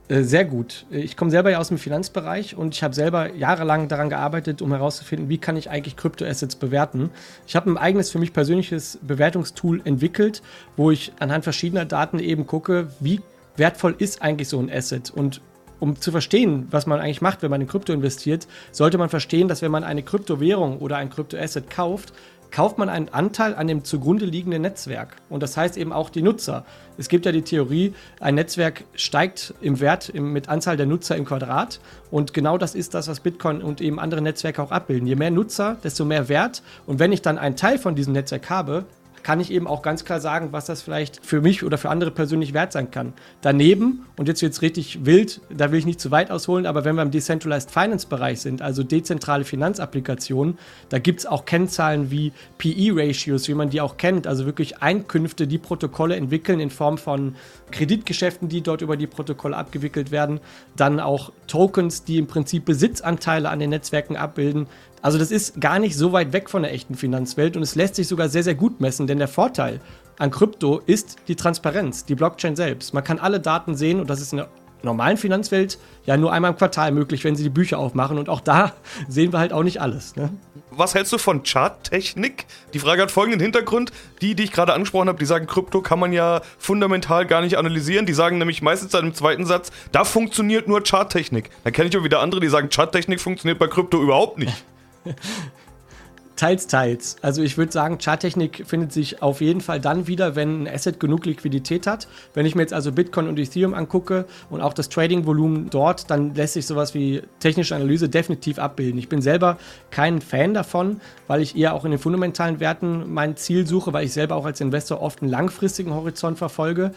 Äh, 0.10 0.24
sehr 0.24 0.44
gut. 0.44 0.86
Ich 0.90 1.16
komme 1.16 1.32
selber 1.32 1.52
ja 1.52 1.60
aus 1.60 1.70
dem 1.70 1.78
Finanzbereich 1.78 2.58
und 2.58 2.76
ich 2.76 2.84
habe 2.84 2.94
selber 2.94 3.34
jahrelang 3.34 3.88
daran 3.88 4.10
gearbeitet, 4.10 4.62
um 4.62 4.74
herauszufinden, 4.74 5.30
wie 5.30 5.38
kann 5.38 5.56
ich 5.56 5.70
eigentlich 5.70 5.96
Kryptoassets 5.96 6.58
bewerten. 6.58 7.12
Ich 7.48 7.56
habe 7.56 7.72
ein 7.72 7.78
eigenes 7.78 8.12
für 8.12 8.20
mich 8.20 8.34
persönliches 8.34 9.00
Bewertungstool 9.04 9.80
entwickelt, 9.86 10.42
wo 10.76 10.92
ich 10.92 11.14
anhand 11.20 11.46
verschiedener 11.46 11.86
Daten 11.86 12.20
eben 12.20 12.46
gucke, 12.46 12.90
wie 13.00 13.22
wertvoll 13.56 13.96
ist 13.98 14.22
eigentlich 14.22 14.50
so 14.50 14.60
ein 14.60 14.70
Asset 14.70 15.12
und 15.12 15.40
um 15.80 16.00
zu 16.00 16.12
verstehen, 16.12 16.68
was 16.72 16.88
man 16.88 17.00
eigentlich 17.00 17.22
macht, 17.22 17.42
wenn 17.42 17.52
man 17.52 17.62
in 17.62 17.68
Krypto 17.68 17.94
investiert, 17.94 18.48
sollte 18.72 18.98
man 18.98 19.10
verstehen, 19.10 19.48
dass 19.48 19.62
wenn 19.62 19.72
man 19.72 19.84
eine 19.84 20.04
Kryptowährung 20.04 20.80
oder 20.80 20.98
ein 20.98 21.10
Kryptoasset 21.10 21.70
kauft, 21.70 22.14
kauft 22.52 22.78
man 22.78 22.90
einen 22.90 23.10
Anteil 23.10 23.56
an 23.56 23.68
dem 23.68 23.84
zugrunde 23.84 24.26
liegenden 24.26 24.62
Netzwerk. 24.62 25.16
Und 25.30 25.44
das 25.44 25.58
heißt 25.58 25.78
eben 25.78 25.92
auch 25.92 26.10
die 26.10 26.22
Nutzer. 26.22 26.66
Es 26.98 27.10
gibt 27.10 27.26
ja 27.26 27.32
die 27.32 27.42
Theorie, 27.42 27.94
ein 28.20 28.36
Netzwerk 28.36 28.86
steigt 28.96 29.54
im 29.62 29.80
Wert 29.80 30.14
mit 30.14 30.50
Anzahl 30.50 30.78
der 30.78 30.86
Nutzer 30.86 31.16
im 31.16 31.26
Quadrat. 31.26 31.80
Und 32.12 32.34
genau 32.34 32.58
das 32.58 32.76
ist 32.76 32.94
das, 32.94 33.08
was 33.08 33.20
Bitcoin 33.20 33.62
und 33.62 33.82
eben 33.82 34.00
andere 34.00 34.22
Netzwerke 34.22 34.62
auch 34.62 34.72
abbilden. 34.72 35.08
Je 35.08 35.16
mehr 35.16 35.32
Nutzer, 35.32 35.78
desto 35.84 36.06
mehr 36.06 36.30
Wert. 36.30 36.64
Und 36.86 37.00
wenn 37.00 37.12
ich 37.12 37.22
dann 37.22 37.38
einen 37.38 37.56
Teil 37.56 37.78
von 37.78 37.96
diesem 37.96 38.14
Netzwerk 38.14 38.50
habe, 38.50 38.86
kann 39.26 39.40
ich 39.40 39.50
eben 39.50 39.66
auch 39.66 39.82
ganz 39.82 40.06
klar 40.06 40.20
sagen, 40.20 40.50
was 40.52 40.66
das 40.66 40.84
vielleicht 40.84 41.26
für 41.26 41.42
mich 41.42 41.64
oder 41.64 41.80
für 41.80 41.90
andere 41.90 42.12
persönlich 42.12 42.54
wert 42.54 42.72
sein 42.72 42.92
kann. 42.92 43.14
Daneben, 43.42 44.06
und 44.18 44.28
jetzt 44.28 44.44
wird 44.44 44.54
es 44.54 44.62
richtig 44.62 45.04
wild, 45.04 45.42
da 45.50 45.72
will 45.72 45.80
ich 45.80 45.88
nicht 45.88 46.00
zu 46.00 46.12
weit 46.12 46.30
ausholen, 46.30 46.68
aber 46.68 46.86
wenn 46.86 46.94
wir 46.94 47.02
im 47.02 47.10
Decentralized 47.10 47.72
Finance 47.72 48.06
Bereich 48.06 48.42
sind, 48.42 48.62
also 48.62 48.84
dezentrale 48.84 49.44
Finanzapplikationen, 49.44 50.60
da 50.90 51.00
gibt 51.00 51.22
es 51.22 51.26
auch 51.26 51.46
Kennzahlen 51.46 52.12
wie 52.12 52.34
PE-Ratios, 52.60 53.48
wie 53.48 53.56
man 53.56 53.72
die 53.72 53.82
auch 53.82 53.98
kennt, 53.98 54.28
also 54.28 54.46
wirklich 54.46 54.84
Einkünfte, 54.84 55.48
die 55.48 55.58
Protokolle 55.58 56.16
entwickeln 56.18 56.60
in 56.60 56.70
Form 56.70 57.00
von 57.00 57.34
Kreditgeschäften, 57.72 58.48
die 58.48 58.62
dort 58.62 58.84
über 58.84 58.96
die 58.96 59.08
Protokolle 59.08 59.58
abgewickelt 59.58 60.12
werden, 60.12 60.40
dann 60.76 61.00
auch 61.00 61.32
Tokens, 61.48 62.04
die 62.04 62.20
im 62.20 62.28
Prinzip 62.28 62.66
Besitzanteile 62.66 63.50
an 63.50 63.58
den 63.58 63.72
Netzwerken 63.72 64.18
abbilden. 64.18 64.68
Also 65.06 65.20
das 65.20 65.30
ist 65.30 65.62
gar 65.62 65.78
nicht 65.78 65.96
so 65.96 66.14
weit 66.14 66.34
weg 66.34 66.50
von 66.50 66.64
der 66.64 66.74
echten 66.74 66.96
Finanzwelt 66.96 67.56
und 67.56 67.62
es 67.62 67.76
lässt 67.76 67.94
sich 67.94 68.08
sogar 68.08 68.28
sehr, 68.28 68.42
sehr 68.42 68.56
gut 68.56 68.82
messen, 68.82 69.06
denn 69.06 69.20
der 69.20 69.28
Vorteil 69.28 69.80
an 70.18 70.32
Krypto 70.32 70.82
ist 70.84 71.18
die 71.28 71.36
Transparenz, 71.36 72.06
die 72.06 72.16
Blockchain 72.16 72.56
selbst. 72.56 72.92
Man 72.92 73.04
kann 73.04 73.20
alle 73.20 73.40
Daten 73.40 73.76
sehen 73.76 74.00
und 74.00 74.10
das 74.10 74.20
ist 74.20 74.34
in 74.34 74.38
der 74.38 74.50
normalen 74.82 75.18
Finanzwelt 75.18 75.78
ja 76.08 76.18
nur 76.18 76.34
einmal 76.34 76.50
im 76.50 76.58
Quartal 76.58 76.92
möglich, 76.92 77.24
wenn 77.24 77.36
sie 77.36 77.44
die 77.44 77.52
Bücher 77.52 77.78
aufmachen 77.78 78.18
und 78.18 78.30
auch 78.30 78.42
da 78.42 78.74
sehen 79.08 79.32
wir 79.32 79.38
halt 79.38 79.54
auch 79.54 79.62
nicht 79.62 79.80
alles. 79.80 80.16
Ne? 80.16 80.32
Was 80.72 80.96
hältst 80.96 81.14
du 81.14 81.20
von 81.20 81.44
Charttechnik? 81.44 82.48
Die 82.74 82.80
Frage 82.80 83.04
hat 83.04 83.12
folgenden 83.12 83.42
Hintergrund. 83.42 83.92
Die, 84.24 84.34
die 84.34 84.46
ich 84.46 84.52
gerade 84.52 84.74
angesprochen 84.74 85.08
habe, 85.08 85.20
die 85.20 85.26
sagen, 85.26 85.46
Krypto 85.46 85.82
kann 85.82 86.00
man 86.00 86.14
ja 86.14 86.42
fundamental 86.58 87.28
gar 87.28 87.42
nicht 87.42 87.60
analysieren. 87.60 88.08
Die 88.08 88.14
sagen 88.14 88.40
nämlich 88.40 88.64
meistens 88.64 88.90
dann 88.94 89.06
im 89.06 89.14
zweiten 89.14 89.46
Satz, 89.46 89.70
da 89.92 90.04
funktioniert 90.04 90.68
nur 90.68 90.82
Charttechnik. 90.84 91.52
Dann 91.64 91.74
kenne 91.74 91.90
ich 91.90 91.96
auch 91.96 92.04
wieder 92.04 92.22
andere, 92.22 92.42
die 92.42 92.50
sagen, 92.50 92.70
Charttechnik 92.74 93.22
funktioniert 93.22 93.60
bei 93.60 93.68
Krypto 93.68 94.02
überhaupt 94.02 94.40
nicht. 94.40 94.66
Teils, 96.36 96.68
teils. 96.68 97.16
Also 97.22 97.42
ich 97.44 97.58
würde 97.58 97.72
sagen, 97.72 97.98
Charttechnik 97.98 98.66
findet 98.68 98.92
sich 98.92 99.22
auf 99.22 99.40
jeden 99.40 99.62
Fall 99.62 99.80
dann 99.80 100.06
wieder, 100.08 100.36
wenn 100.36 100.64
ein 100.64 100.68
Asset 100.68 101.00
genug 101.00 101.26
Liquidität 101.26 101.88
hat. 101.88 102.10
Wenn 102.34 102.46
ich 102.46 102.56
mir 102.56 102.62
jetzt 102.62 102.74
also 102.74 102.92
Bitcoin 102.92 103.30
und 103.30 103.40
Ethereum 103.40 103.74
angucke 103.74 104.26
und 104.50 104.60
auch 104.60 104.74
das 104.74 104.90
Trading-Volumen 104.90 105.70
dort, 105.70 106.12
dann 106.12 106.36
lässt 106.36 106.56
sich 106.56 106.66
sowas 106.66 106.94
wie 106.94 107.22
technische 107.40 107.74
Analyse 107.74 108.10
definitiv 108.10 108.60
abbilden. 108.60 109.00
Ich 109.00 109.08
bin 109.08 109.22
selber 109.22 109.58
kein 109.92 110.20
Fan 110.20 110.54
davon, 110.54 111.00
weil 111.28 111.42
ich 111.42 111.56
eher 111.56 111.74
auch 111.74 111.86
in 111.86 111.92
den 111.92 112.02
fundamentalen 112.02 112.60
Werten 112.60 113.14
mein 113.14 113.38
Ziel 113.38 113.66
suche, 113.66 113.94
weil 113.94 114.06
ich 114.06 114.12
selber 114.12 114.36
auch 114.36 114.46
als 114.46 114.60
Investor 114.60 115.02
oft 115.02 115.22
einen 115.22 115.32
langfristigen 115.32 115.94
Horizont 115.94 116.38
verfolge. 116.38 116.92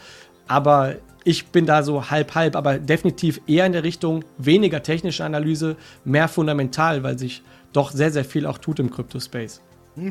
Aber 0.47 0.95
ich 1.23 1.47
bin 1.47 1.65
da 1.65 1.83
so 1.83 2.09
halb 2.09 2.35
halb, 2.35 2.57
aber 2.57 2.77
definitiv 2.77 3.39
eher 3.47 3.65
in 3.65 3.71
der 3.71 3.83
Richtung 3.83 4.25
weniger 4.37 4.83
technische 4.83 5.23
Analyse, 5.23 5.77
mehr 6.03 6.27
fundamental, 6.27 7.03
weil 7.03 7.17
sich 7.17 7.41
doch 7.73 7.91
sehr, 7.91 8.11
sehr 8.11 8.25
viel 8.25 8.45
auch 8.45 8.57
tut 8.57 8.79
im 8.79 8.89
Crypto-Space. 8.91 9.61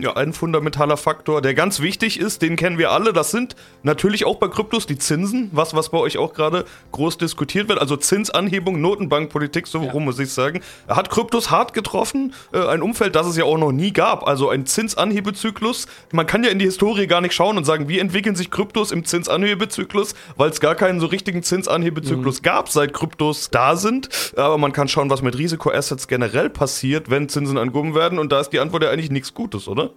Ja, 0.01 0.17
ein 0.17 0.33
fundamentaler 0.33 0.97
Faktor, 0.97 1.41
der 1.41 1.55
ganz 1.55 1.81
wichtig 1.81 2.21
ist, 2.21 2.43
den 2.43 2.57
kennen 2.57 2.79
wir 2.79 2.91
alle. 2.91 3.13
Das 3.13 3.31
sind 3.31 3.57
natürlich 3.83 4.25
auch 4.25 4.37
bei 4.37 4.49
Kryptos 4.49 4.87
die 4.87 4.99
Zinsen, 4.99 5.51
was, 5.53 5.75
was 5.75 5.89
bei 5.91 5.99
euch 5.99 6.19
auch 6.19 6.35
gerade 6.35 6.65
groß 6.93 7.19
diskutiert 7.19 7.69
wird. 7.69 7.81
Also 7.81 7.97
Zinsanhebung, 7.97 8.81
Notenbankpolitik, 8.81 9.67
so 9.67 9.83
ja. 9.83 9.95
muss 9.99 10.19
ich 10.19 10.33
sagen. 10.33 10.61
Hat 10.89 11.11
Kryptos 11.11 11.51
hart 11.51 11.73
getroffen? 11.73 12.35
Äh, 12.53 12.67
ein 12.67 12.83
Umfeld, 12.83 13.15
das 13.15 13.27
es 13.27 13.37
ja 13.37 13.45
auch 13.45 13.59
noch 13.59 13.73
nie 13.73 13.93
gab. 13.93 14.27
Also 14.27 14.49
ein 14.49 14.67
Zinsanhebezyklus. 14.67 15.87
Man 16.13 16.27
kann 16.27 16.45
ja 16.45 16.51
in 16.51 16.59
die 16.59 16.67
Historie 16.67 17.07
gar 17.07 17.21
nicht 17.21 17.35
schauen 17.35 17.57
und 17.57 17.65
sagen, 17.65 17.89
wie 17.89 17.99
entwickeln 17.99 18.37
sich 18.37 18.51
Kryptos 18.51 18.93
im 18.93 19.05
Zinsanhebezyklus, 19.05 20.15
weil 20.37 20.51
es 20.51 20.61
gar 20.61 20.75
keinen 20.75 21.01
so 21.01 21.07
richtigen 21.07 21.43
Zinsanhebezyklus 21.43 22.41
mhm. 22.41 22.45
gab, 22.45 22.69
seit 22.69 22.93
Kryptos 22.93 23.51
da 23.51 23.77
sind. 23.77 24.09
Aber 24.37 24.59
man 24.59 24.73
kann 24.73 24.89
schauen, 24.89 25.09
was 25.11 25.23
mit 25.23 25.39
Risikoassets 25.39 26.09
generell 26.09 26.51
passiert, 26.51 27.11
wenn 27.11 27.29
Zinsen 27.29 27.59
angehoben 27.59 27.95
werden. 27.95 28.19
Und 28.19 28.33
da 28.33 28.41
ist 28.41 28.51
die 28.51 28.61
Antwort 28.61 28.83
ja 28.83 28.91
eigentlich 28.91 29.11
nichts 29.11 29.33
Gutes, 29.35 29.69
oder? 29.69 29.78
Oder? 29.79 29.91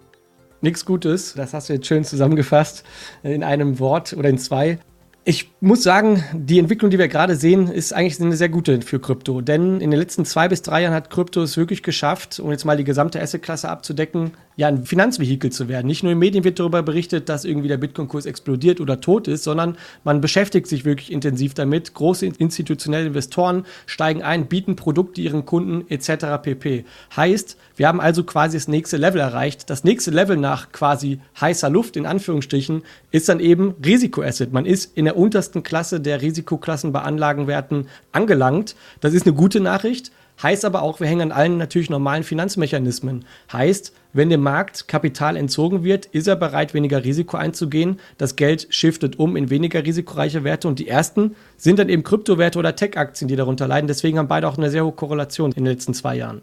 Nichts 0.62 0.86
Gutes, 0.86 1.34
das 1.34 1.54
hast 1.54 1.70
du 1.70 1.74
jetzt 1.74 1.88
schön 1.88 2.04
zusammengefasst 2.04 2.84
in 3.24 3.44
einem 3.44 3.80
Wort 3.80 4.14
oder 4.14 4.30
in 4.30 4.38
zwei. 4.38 4.78
Ich 5.24 5.52
muss 5.60 5.84
sagen, 5.84 6.24
die 6.34 6.58
Entwicklung, 6.58 6.90
die 6.90 6.98
wir 6.98 7.08
gerade 7.08 7.36
sehen, 7.36 7.68
ist 7.68 7.94
eigentlich 7.94 8.20
eine 8.20 8.36
sehr 8.36 8.50
gute 8.50 8.82
für 8.82 9.00
Krypto. 9.00 9.42
Denn 9.42 9.80
in 9.80 9.92
den 9.92 10.00
letzten 10.00 10.26
zwei 10.26 10.48
bis 10.48 10.64
drei 10.64 10.82
Jahren 10.82 10.96
hat 10.96 11.12
Krypto 11.12 11.44
es 11.44 11.58
wirklich 11.58 11.84
geschafft, 11.84 12.40
um 12.40 12.50
jetzt 12.50 12.66
mal 12.66 12.76
die 12.76 12.84
gesamte 12.84 13.22
Assetklasse 13.22 13.70
abzudecken, 13.70 14.32
ja 14.56 14.68
ein 14.68 14.84
Finanzvehikel 14.84 15.52
zu 15.52 15.70
werden. 15.70 15.86
Nicht 15.86 16.02
nur 16.02 16.12
in 16.12 16.18
Medien 16.18 16.44
wird 16.44 16.60
darüber 16.60 16.82
berichtet, 16.82 17.30
dass 17.30 17.46
irgendwie 17.46 17.68
der 17.68 17.78
Bitcoin-Kurs 17.78 18.26
explodiert 18.26 18.82
oder 18.82 19.00
tot 19.00 19.28
ist, 19.28 19.44
sondern 19.44 19.78
man 20.04 20.22
beschäftigt 20.22 20.66
sich 20.66 20.86
wirklich 20.86 21.12
intensiv 21.12 21.54
damit. 21.54 21.94
Große 21.94 22.26
institutionelle 22.26 23.06
Investoren 23.06 23.68
steigen 23.86 24.24
ein, 24.24 24.48
bieten 24.48 24.76
Produkte 24.76 25.22
ihren 25.22 25.46
Kunden 25.46 25.86
etc. 25.90 26.42
pp. 26.42 26.84
Heißt, 27.16 27.58
wir 27.82 27.88
haben 27.88 28.00
also 28.00 28.24
quasi 28.24 28.58
das 28.58 28.68
nächste 28.68 28.98
Level 28.98 29.20
erreicht. 29.20 29.72
Das 29.72 29.84
nächste 29.84 30.12
Level 30.12 30.38
nach 30.38 30.72
quasi 30.72 31.20
heißer 31.40 31.68
Luft 31.68 31.98
in 31.98 32.06
Anführungsstrichen 32.06 32.84
ist 33.10 33.28
dann 33.28 33.40
eben 33.40 33.74
Risikoasset. 33.84 34.54
Man 34.54 34.68
ist 34.68 34.96
in 34.96 35.06
der 35.06 35.18
untersten 35.18 35.64
Klasse 35.64 36.00
der 36.00 36.22
Risikoklassen 36.22 36.92
bei 36.92 37.02
Anlagenwerten 37.02 37.88
angelangt. 38.12 38.76
Das 39.00 39.16
ist 39.16 39.26
eine 39.26 39.34
gute 39.34 39.62
Nachricht 39.62 40.12
Heißt 40.42 40.66
aber 40.66 40.82
auch, 40.82 41.00
wir 41.00 41.08
hängen 41.08 41.32
an 41.32 41.32
allen 41.32 41.58
natürlich 41.58 41.90
normalen 41.90 42.24
Finanzmechanismen. 42.24 43.26
Heißt, 43.54 43.94
wenn 44.14 44.30
dem 44.30 44.42
Markt 44.42 44.88
Kapital 44.88 45.38
entzogen 45.38 45.84
wird, 45.84 46.08
ist 46.08 46.28
er 46.28 46.36
bereit, 46.36 46.74
weniger 46.74 47.04
Risiko 47.04 47.38
einzugehen. 47.38 48.00
Das 48.18 48.36
Geld 48.36 48.68
shiftet 48.72 49.20
um 49.20 49.36
in 49.36 49.52
weniger 49.52 49.86
risikoreiche 49.86 50.44
Werte 50.44 50.68
und 50.68 50.80
die 50.80 50.88
ersten 50.88 51.36
sind 51.58 51.78
dann 51.78 51.90
eben 51.90 52.04
Kryptowerte 52.04 52.58
oder 52.58 52.76
Tech-Aktien, 52.76 53.28
die 53.28 53.36
darunter 53.36 53.68
leiden. 53.68 53.88
Deswegen 53.88 54.18
haben 54.18 54.28
beide 54.28 54.48
auch 54.48 54.58
eine 54.58 54.72
sehr 54.72 54.84
hohe 54.84 54.94
Korrelation 54.94 55.52
in 55.52 55.64
den 55.64 55.74
letzten 55.74 55.94
zwei 55.94 56.16
Jahren. 56.16 56.42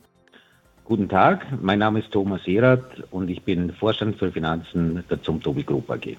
Guten 0.88 1.09
Tag, 1.11 1.47
mein 1.61 1.80
Name 1.80 1.99
ist 1.99 2.12
Thomas 2.12 2.40
Erath 2.47 3.04
und 3.11 3.28
ich 3.28 3.42
bin 3.42 3.75
Vorstand 3.75 4.18
für 4.18 4.33
Finanzen 4.33 5.04
der 5.11 5.23
Zumtobel 5.23 5.62
Group 5.62 5.90
AG. 5.90 6.16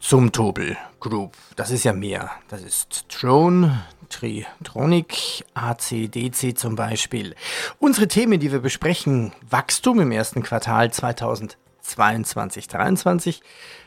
Zumtobel 0.00 0.76
Group, 0.98 1.36
das 1.54 1.70
ist 1.70 1.84
ja 1.84 1.92
mehr. 1.92 2.32
Das 2.48 2.64
ist 2.64 3.06
Drone, 3.08 3.84
Tritronic, 4.08 5.44
ACDC 5.54 6.58
zum 6.58 6.74
Beispiel. 6.74 7.36
Unsere 7.78 8.08
Themen, 8.08 8.40
die 8.40 8.50
wir 8.50 8.58
besprechen, 8.58 9.30
Wachstum 9.48 10.00
im 10.00 10.10
ersten 10.10 10.42
Quartal 10.42 10.88
2022-23, 10.88 13.40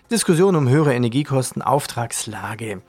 Diskussion 0.09 0.55
um 0.55 0.69
höhere 0.69 0.93
Energiekosten, 0.93 1.61
Auftragslage. 1.61 2.81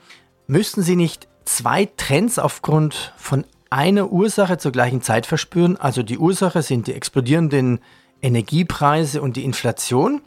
Müssten 0.47 0.81
Sie 0.81 0.95
nicht 0.95 1.27
zwei 1.43 1.89
Trends 1.97 2.39
aufgrund 2.39 3.13
von 3.17 3.43
eine 3.69 4.07
Ursache 4.07 4.57
zur 4.57 4.71
gleichen 4.71 5.01
Zeit 5.01 5.25
verspüren. 5.25 5.77
Also 5.77 6.03
die 6.03 6.17
Ursache 6.17 6.61
sind 6.61 6.87
die 6.87 6.93
explodierenden 6.93 7.79
Energiepreise 8.21 9.21
und 9.21 9.35
die 9.35 9.43
Inflation. 9.43 10.21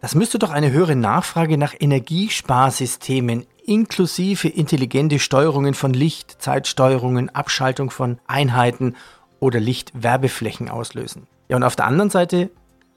Das 0.00 0.14
müsste 0.14 0.38
doch 0.38 0.50
eine 0.50 0.72
höhere 0.72 0.96
Nachfrage 0.96 1.56
nach 1.56 1.74
Energiesparsystemen 1.78 3.46
inklusive 3.64 4.48
intelligente 4.48 5.18
Steuerungen 5.18 5.74
von 5.74 5.92
Licht, 5.92 6.42
Zeitsteuerungen, 6.42 7.30
Abschaltung 7.30 7.90
von 7.90 8.18
Einheiten 8.26 8.96
oder 9.38 9.60
Lichtwerbeflächen 9.60 10.68
auslösen. 10.68 11.26
Ja, 11.48 11.56
und 11.56 11.62
auf 11.62 11.76
der 11.76 11.86
anderen 11.86 12.10
Seite 12.10 12.50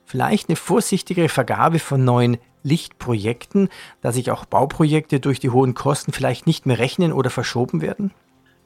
vielleicht 0.06 0.50
eine 0.50 0.56
vorsichtigere 0.56 1.30
Vergabe 1.30 1.80
von 1.80 2.04
neuen 2.04 2.38
Lichtprojekten, 2.64 3.70
da 4.02 4.12
sich 4.12 4.32
auch 4.32 4.46
Bauprojekte 4.46 5.20
durch 5.20 5.40
die 5.40 5.52
hohen 5.52 5.76
Kosten 5.76 6.12
vielleicht 6.12 6.48
nicht 6.48 6.66
mehr 6.66 6.80
rechnen 6.80 7.14
oder 7.14 7.30
verschoben 7.30 7.82
werden? 7.82 8.12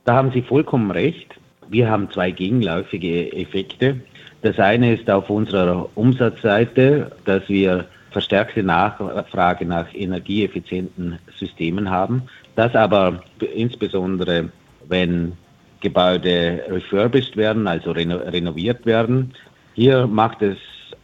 Da 0.05 0.15
haben 0.15 0.31
Sie 0.31 0.41
vollkommen 0.41 0.91
recht. 0.91 1.35
Wir 1.67 1.89
haben 1.89 2.09
zwei 2.11 2.31
gegenläufige 2.31 3.31
Effekte. 3.33 3.99
Das 4.41 4.57
eine 4.57 4.95
ist 4.95 5.09
auf 5.09 5.29
unserer 5.29 5.89
Umsatzseite, 5.95 7.11
dass 7.25 7.47
wir 7.49 7.85
verstärkte 8.11 8.63
Nachfrage 8.63 9.65
nach 9.65 9.93
energieeffizienten 9.93 11.19
Systemen 11.37 11.89
haben. 11.89 12.23
Das 12.55 12.73
aber 12.75 13.21
insbesondere, 13.53 14.49
wenn 14.87 15.33
Gebäude 15.81 16.63
refurbished 16.69 17.37
werden, 17.37 17.67
also 17.67 17.91
reno 17.91 18.17
renoviert 18.17 18.85
werden. 18.85 19.33
Hier 19.75 20.07
macht 20.07 20.41
es 20.41 20.57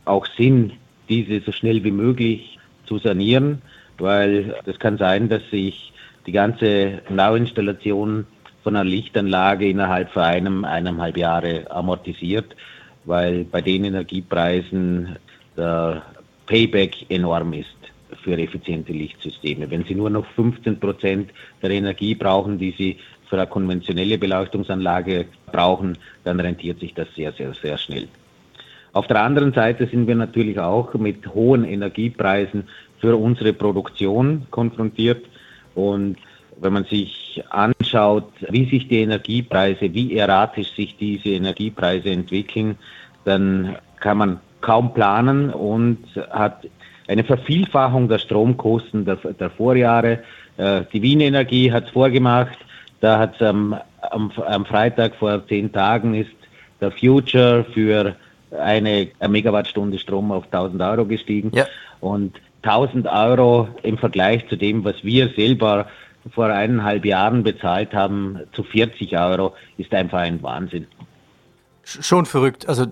auch 0.05 0.25
Sinn, 0.37 0.73
diese 1.07 1.39
so 1.41 1.51
schnell 1.51 1.83
wie 1.83 1.91
möglich 1.91 2.59
zu 2.85 2.97
sanieren, 2.97 3.61
weil 3.97 4.55
es 4.65 4.79
kann 4.79 4.97
sein, 4.97 5.29
dass 5.29 5.41
sich 5.49 5.93
die 6.25 6.31
ganze 6.31 7.01
Neuinstallation 7.09 8.25
von 8.65 8.75
einer 8.75 8.89
Lichtanlage 8.89 9.69
innerhalb 9.69 10.09
von 10.09 10.23
einem, 10.23 10.65
eineinhalb 10.65 11.17
Jahre 11.17 11.69
amortisiert, 11.69 12.55
weil 13.05 13.43
bei 13.43 13.61
den 13.61 13.85
Energiepreisen 13.85 15.17
der 15.55 16.01
Payback 16.47 17.05
enorm 17.09 17.53
ist 17.53 17.77
für 18.23 18.35
effiziente 18.35 18.91
Lichtsysteme. 18.91 19.69
Wenn 19.69 19.83
Sie 19.83 19.93
nur 19.93 20.09
noch 20.09 20.25
15 20.33 20.79
Prozent 20.79 21.29
der 21.61 21.69
Energie 21.69 22.15
brauchen, 22.15 22.57
die 22.57 22.71
Sie 22.71 22.97
für 23.29 23.35
eine 23.37 23.45
konventionelle 23.45 24.17
Beleuchtungsanlage 24.17 25.25
brauchen, 25.51 25.95
dann 26.23 26.39
rentiert 26.39 26.79
sich 26.79 26.95
das 26.95 27.07
sehr, 27.15 27.33
sehr, 27.33 27.53
sehr 27.53 27.77
schnell. 27.77 28.07
Auf 28.93 29.05
der 29.05 29.21
anderen 29.21 29.53
Seite 29.53 29.85
sind 29.85 30.07
wir 30.07 30.15
natürlich 30.15 30.59
auch 30.59 30.91
mit 30.95 31.27
hohen 31.35 31.65
Energiepreisen 31.65 32.63
für 32.99 33.15
unsere 33.15 33.53
Produktion 33.53 34.47
konfrontiert 34.49 35.23
und 35.75 36.17
wenn 36.59 36.73
man 36.73 36.85
sich 36.85 37.43
anschaut, 37.49 38.31
wie 38.49 38.69
sich 38.69 38.87
die 38.87 39.01
Energiepreise, 39.01 39.93
wie 39.93 40.17
erratisch 40.17 40.73
sich 40.75 40.95
diese 40.97 41.29
Energiepreise 41.29 42.09
entwickeln, 42.09 42.77
dann 43.25 43.75
kann 43.99 44.17
man 44.17 44.39
kaum 44.61 44.93
planen 44.93 45.49
und 45.51 45.99
hat 46.31 46.67
eine 47.07 47.23
Vervielfachung 47.23 48.07
der 48.07 48.19
Stromkosten 48.19 49.05
der, 49.05 49.15
der 49.15 49.49
Vorjahre. 49.49 50.19
Äh, 50.57 50.81
die 50.91 51.01
Wien 51.01 51.21
Energie 51.21 51.71
hat 51.71 51.85
es 51.85 51.91
vorgemacht. 51.91 52.57
Da 53.01 53.19
hat 53.19 53.35
es 53.35 53.41
am, 53.41 53.75
am, 54.11 54.31
am, 54.31 54.65
Freitag 54.65 55.15
vor 55.15 55.45
zehn 55.47 55.71
Tagen 55.71 56.15
ist 56.15 56.31
der 56.81 56.91
Future 56.91 57.65
für 57.73 58.15
eine, 58.59 59.09
eine 59.19 59.31
Megawattstunde 59.31 59.99
Strom 59.99 60.31
auf 60.31 60.45
1000 60.45 60.81
Euro 60.81 61.05
gestiegen. 61.05 61.51
Ja. 61.53 61.65
Und 61.99 62.39
1000 62.63 63.07
Euro 63.07 63.67
im 63.83 63.97
Vergleich 63.97 64.47
zu 64.47 64.55
dem, 64.55 64.83
was 64.83 64.95
wir 65.03 65.29
selber 65.35 65.87
vor 66.33 66.47
eineinhalb 66.47 67.05
Jahren 67.05 67.43
bezahlt 67.43 67.93
haben, 67.93 68.39
zu 68.53 68.63
40 68.63 69.17
Euro, 69.17 69.53
ist 69.77 69.93
einfach 69.93 70.19
ein 70.19 70.41
Wahnsinn. 70.41 70.87
Schon 71.83 72.25
verrückt. 72.25 72.67
Also 72.67 72.87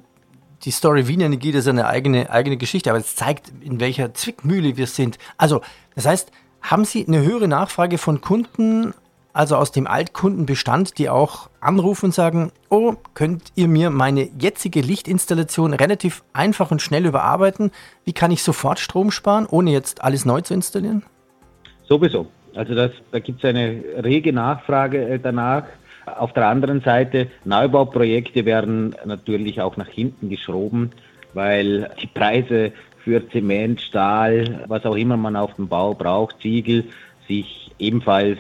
die 0.64 0.72
Story 0.72 1.08
Wien 1.08 1.22
Energie, 1.22 1.52
das 1.52 1.66
ist 1.66 1.70
eine 1.70 1.88
eigene, 1.88 2.30
eigene 2.30 2.58
Geschichte, 2.58 2.90
aber 2.90 3.00
es 3.00 3.16
zeigt, 3.16 3.52
in 3.62 3.80
welcher 3.80 4.14
Zwickmühle 4.14 4.78
wir 4.78 4.88
sind. 4.88 5.18
Also, 5.38 5.62
das 5.96 6.06
heißt, 6.06 6.32
haben 6.62 6.86
Sie 6.86 7.06
eine 7.06 7.22
höhere 7.22 7.48
Nachfrage 7.48 7.98
von 7.98 8.22
Kunden, 8.22 8.94
also 9.34 9.58
aus 9.58 9.72
dem 9.72 9.88
Altkundenbestand, 9.88 10.98
die 10.98 11.10
auch 11.10 11.50
anrufen 11.60 12.06
und 12.06 12.12
sagen, 12.14 12.52
oh, 12.70 12.94
könnt 13.16 13.52
ihr 13.56 13.68
mir 13.68 13.90
meine 13.90 14.30
jetzige 14.40 14.80
Lichtinstallation 14.80 15.74
relativ 15.74 16.24
einfach 16.34 16.72
und 16.72 16.82
schnell 16.82 17.06
überarbeiten? 17.06 17.72
Wie 18.06 18.14
kann 18.14 18.32
ich 18.32 18.44
sofort 18.44 18.80
Strom 18.80 19.12
sparen, 19.12 19.48
ohne 19.50 19.72
jetzt 19.72 20.04
alles 20.04 20.24
neu 20.24 20.42
zu 20.42 20.54
installieren? 20.54 21.04
Sowieso. 21.90 22.28
Also 22.56 22.76
das, 22.76 22.92
da 23.12 23.20
gibt 23.20 23.44
es 23.44 23.50
eine 23.50 23.84
rege 24.04 24.34
Nachfrage 24.34 25.08
äh, 25.08 25.20
danach. 25.20 25.64
Auf 26.06 26.34
der 26.34 26.48
anderen 26.48 26.82
Seite, 26.82 27.28
Neubauprojekte 27.46 28.46
werden 28.46 28.96
natürlich 29.06 29.62
auch 29.62 29.78
nach 29.78 29.88
hinten 29.88 30.30
geschoben, 30.30 30.92
weil 31.34 31.90
die 32.02 32.08
Preise 32.08 32.74
für 33.04 33.28
Zement, 33.30 33.82
Stahl, 33.82 34.66
was 34.68 34.86
auch 34.86 34.96
immer 34.96 35.18
man 35.18 35.36
auf 35.36 35.56
dem 35.56 35.68
Bau 35.68 35.94
braucht, 35.94 36.42
Ziegel, 36.42 36.86
sich 37.28 37.72
ebenfalls 37.80 38.40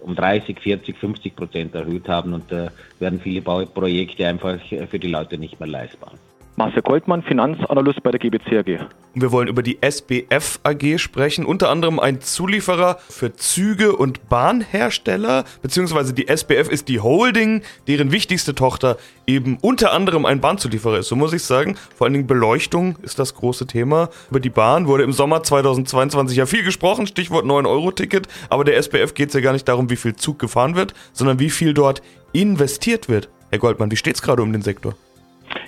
um 0.00 0.14
30, 0.14 0.60
40, 0.60 0.96
50 0.96 1.36
Prozent 1.36 1.74
erhöht 1.74 2.08
haben 2.08 2.34
und 2.34 2.50
da 2.50 2.70
werden 2.98 3.20
viele 3.20 3.42
Bauprojekte 3.42 4.26
einfach 4.26 4.58
für 4.90 4.98
die 4.98 5.08
Leute 5.08 5.38
nicht 5.38 5.60
mehr 5.60 5.68
leistbar. 5.68 6.12
Marcel 6.56 6.82
Goldmann, 6.82 7.22
Finanzanalyst 7.22 8.02
bei 8.02 8.10
der 8.10 8.20
GBC 8.20 8.58
AG. 8.58 8.86
Wir 9.14 9.32
wollen 9.32 9.48
über 9.48 9.62
die 9.62 9.78
SBF 9.80 10.60
AG 10.62 10.98
sprechen, 10.98 11.46
unter 11.46 11.70
anderem 11.70 11.98
ein 11.98 12.20
Zulieferer 12.20 12.98
für 13.08 13.34
Züge 13.34 13.96
und 13.96 14.28
Bahnhersteller, 14.28 15.44
beziehungsweise 15.62 16.12
die 16.12 16.28
SBF 16.28 16.68
ist 16.68 16.88
die 16.88 17.00
Holding, 17.00 17.62
deren 17.88 18.12
wichtigste 18.12 18.54
Tochter 18.54 18.96
eben 19.26 19.58
unter 19.60 19.92
anderem 19.92 20.26
ein 20.26 20.40
Bahnzulieferer 20.40 20.98
ist, 20.98 21.08
so 21.08 21.16
muss 21.16 21.32
ich 21.32 21.42
sagen. 21.42 21.76
Vor 21.96 22.06
allen 22.06 22.14
Dingen 22.14 22.26
Beleuchtung 22.26 22.96
ist 23.02 23.18
das 23.18 23.34
große 23.34 23.66
Thema. 23.66 24.10
Über 24.30 24.40
die 24.40 24.50
Bahn 24.50 24.86
wurde 24.86 25.04
im 25.04 25.12
Sommer 25.12 25.42
2022 25.42 26.36
ja 26.36 26.46
viel 26.46 26.64
gesprochen, 26.64 27.06
Stichwort 27.06 27.46
9-Euro-Ticket, 27.46 28.28
aber 28.50 28.64
der 28.64 28.76
SBF 28.76 29.14
geht 29.14 29.28
es 29.28 29.34
ja 29.34 29.40
gar 29.40 29.52
nicht 29.52 29.68
darum, 29.68 29.88
wie 29.90 29.96
viel 29.96 30.16
Zug 30.16 30.38
gefahren 30.38 30.74
wird, 30.74 30.92
sondern 31.12 31.38
wie 31.38 31.50
viel 31.50 31.72
dort 31.72 32.02
investiert 32.32 33.08
wird. 33.08 33.30
Herr 33.50 33.58
Goldmann, 33.58 33.90
wie 33.90 33.96
steht 33.96 34.16
es 34.16 34.22
gerade 34.22 34.42
um 34.42 34.52
den 34.52 34.62
Sektor? 34.62 34.94